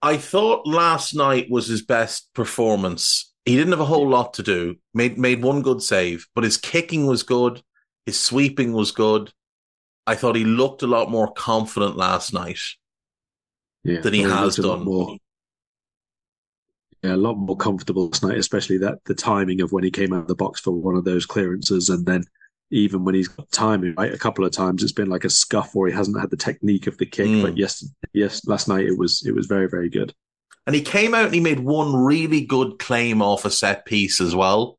[0.00, 3.32] I thought last night was his best performance.
[3.44, 4.76] He didn't have a whole lot to do.
[4.94, 7.62] Made made one good save, but his kicking was good.
[8.06, 9.32] His sweeping was good.
[10.06, 12.60] I thought he looked a lot more confident last night
[13.84, 14.84] yeah, than he has done.
[14.84, 15.18] More,
[17.02, 20.12] yeah, a lot more comfortable last night, especially that the timing of when he came
[20.12, 22.24] out of the box for one of those clearances, and then
[22.70, 25.74] even when he's got timing right, a couple of times it's been like a scuff
[25.74, 27.26] or he hasn't had the technique of the kick.
[27.26, 27.42] Mm.
[27.42, 30.14] But yes, yes, last night it was it was very very good.
[30.66, 34.20] And he came out and he made one really good claim off a set piece
[34.20, 34.78] as well.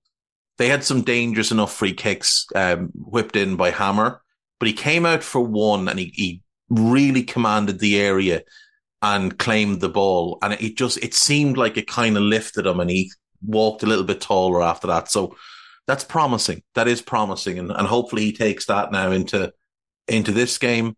[0.60, 4.22] They had some dangerous enough free kicks um, whipped in by Hamer,
[4.60, 8.44] but he came out for one and he, he really commanded the area
[9.02, 10.38] and claimed the ball.
[10.42, 13.12] And it just it seemed like it kind of lifted him, and he
[13.42, 15.10] walked a little bit taller after that.
[15.10, 15.36] So
[15.90, 16.62] that's promising.
[16.76, 19.52] That is promising, and, and hopefully he takes that now into
[20.08, 20.96] into this game,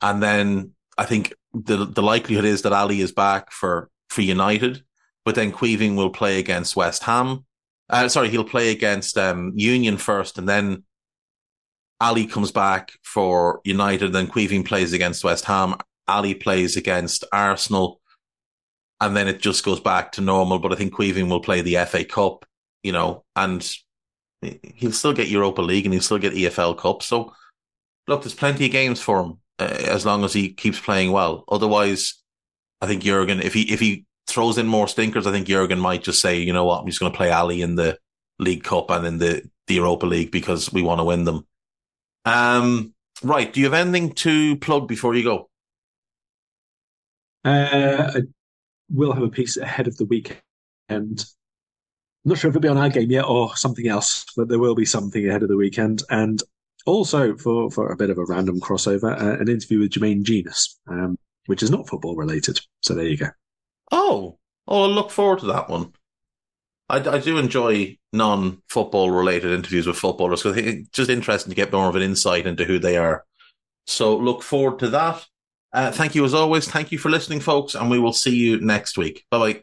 [0.00, 4.82] and then I think the the likelihood is that Ali is back for for United,
[5.26, 7.44] but then Caoimhín will play against West Ham.
[7.90, 10.84] Uh, sorry, he'll play against um, Union first, and then
[12.00, 14.14] Ali comes back for United.
[14.14, 15.76] Then Caoimhín plays against West Ham.
[16.08, 18.00] Ali plays against Arsenal,
[19.02, 20.60] and then it just goes back to normal.
[20.60, 22.46] But I think Caoimhín will play the FA Cup,
[22.82, 23.70] you know, and
[24.42, 27.02] he'll still get Europa League and he'll still get EFL Cup.
[27.02, 27.34] So,
[28.06, 31.44] look, there's plenty of games for him uh, as long as he keeps playing well.
[31.48, 32.14] Otherwise,
[32.80, 36.02] I think Jurgen, if he if he throws in more stinkers, I think Jurgen might
[36.02, 37.98] just say, you know what, I'm just going to play Ali in the
[38.38, 41.46] League Cup and in the the Europa League because we want to win them.
[42.24, 43.52] Um, right.
[43.52, 45.50] Do you have anything to plug before you go?
[47.44, 48.20] Uh, I
[48.90, 51.24] will have a piece ahead of the weekend
[52.24, 54.58] I'm not sure if it'll be on our game yet or something else, but there
[54.58, 56.02] will be something ahead of the weekend.
[56.10, 56.42] And
[56.86, 60.78] also for, for a bit of a random crossover, uh, an interview with Jermaine Jenas,
[60.88, 62.60] um, which is not football related.
[62.82, 63.28] So there you go.
[63.90, 65.92] Oh, oh, I look forward to that one.
[66.90, 71.72] I, I do enjoy non-football related interviews with footballers because it's just interesting to get
[71.72, 73.24] more of an insight into who they are.
[73.86, 75.24] So look forward to that.
[75.72, 76.68] Uh, thank you as always.
[76.68, 79.24] Thank you for listening, folks, and we will see you next week.
[79.30, 79.62] Bye bye.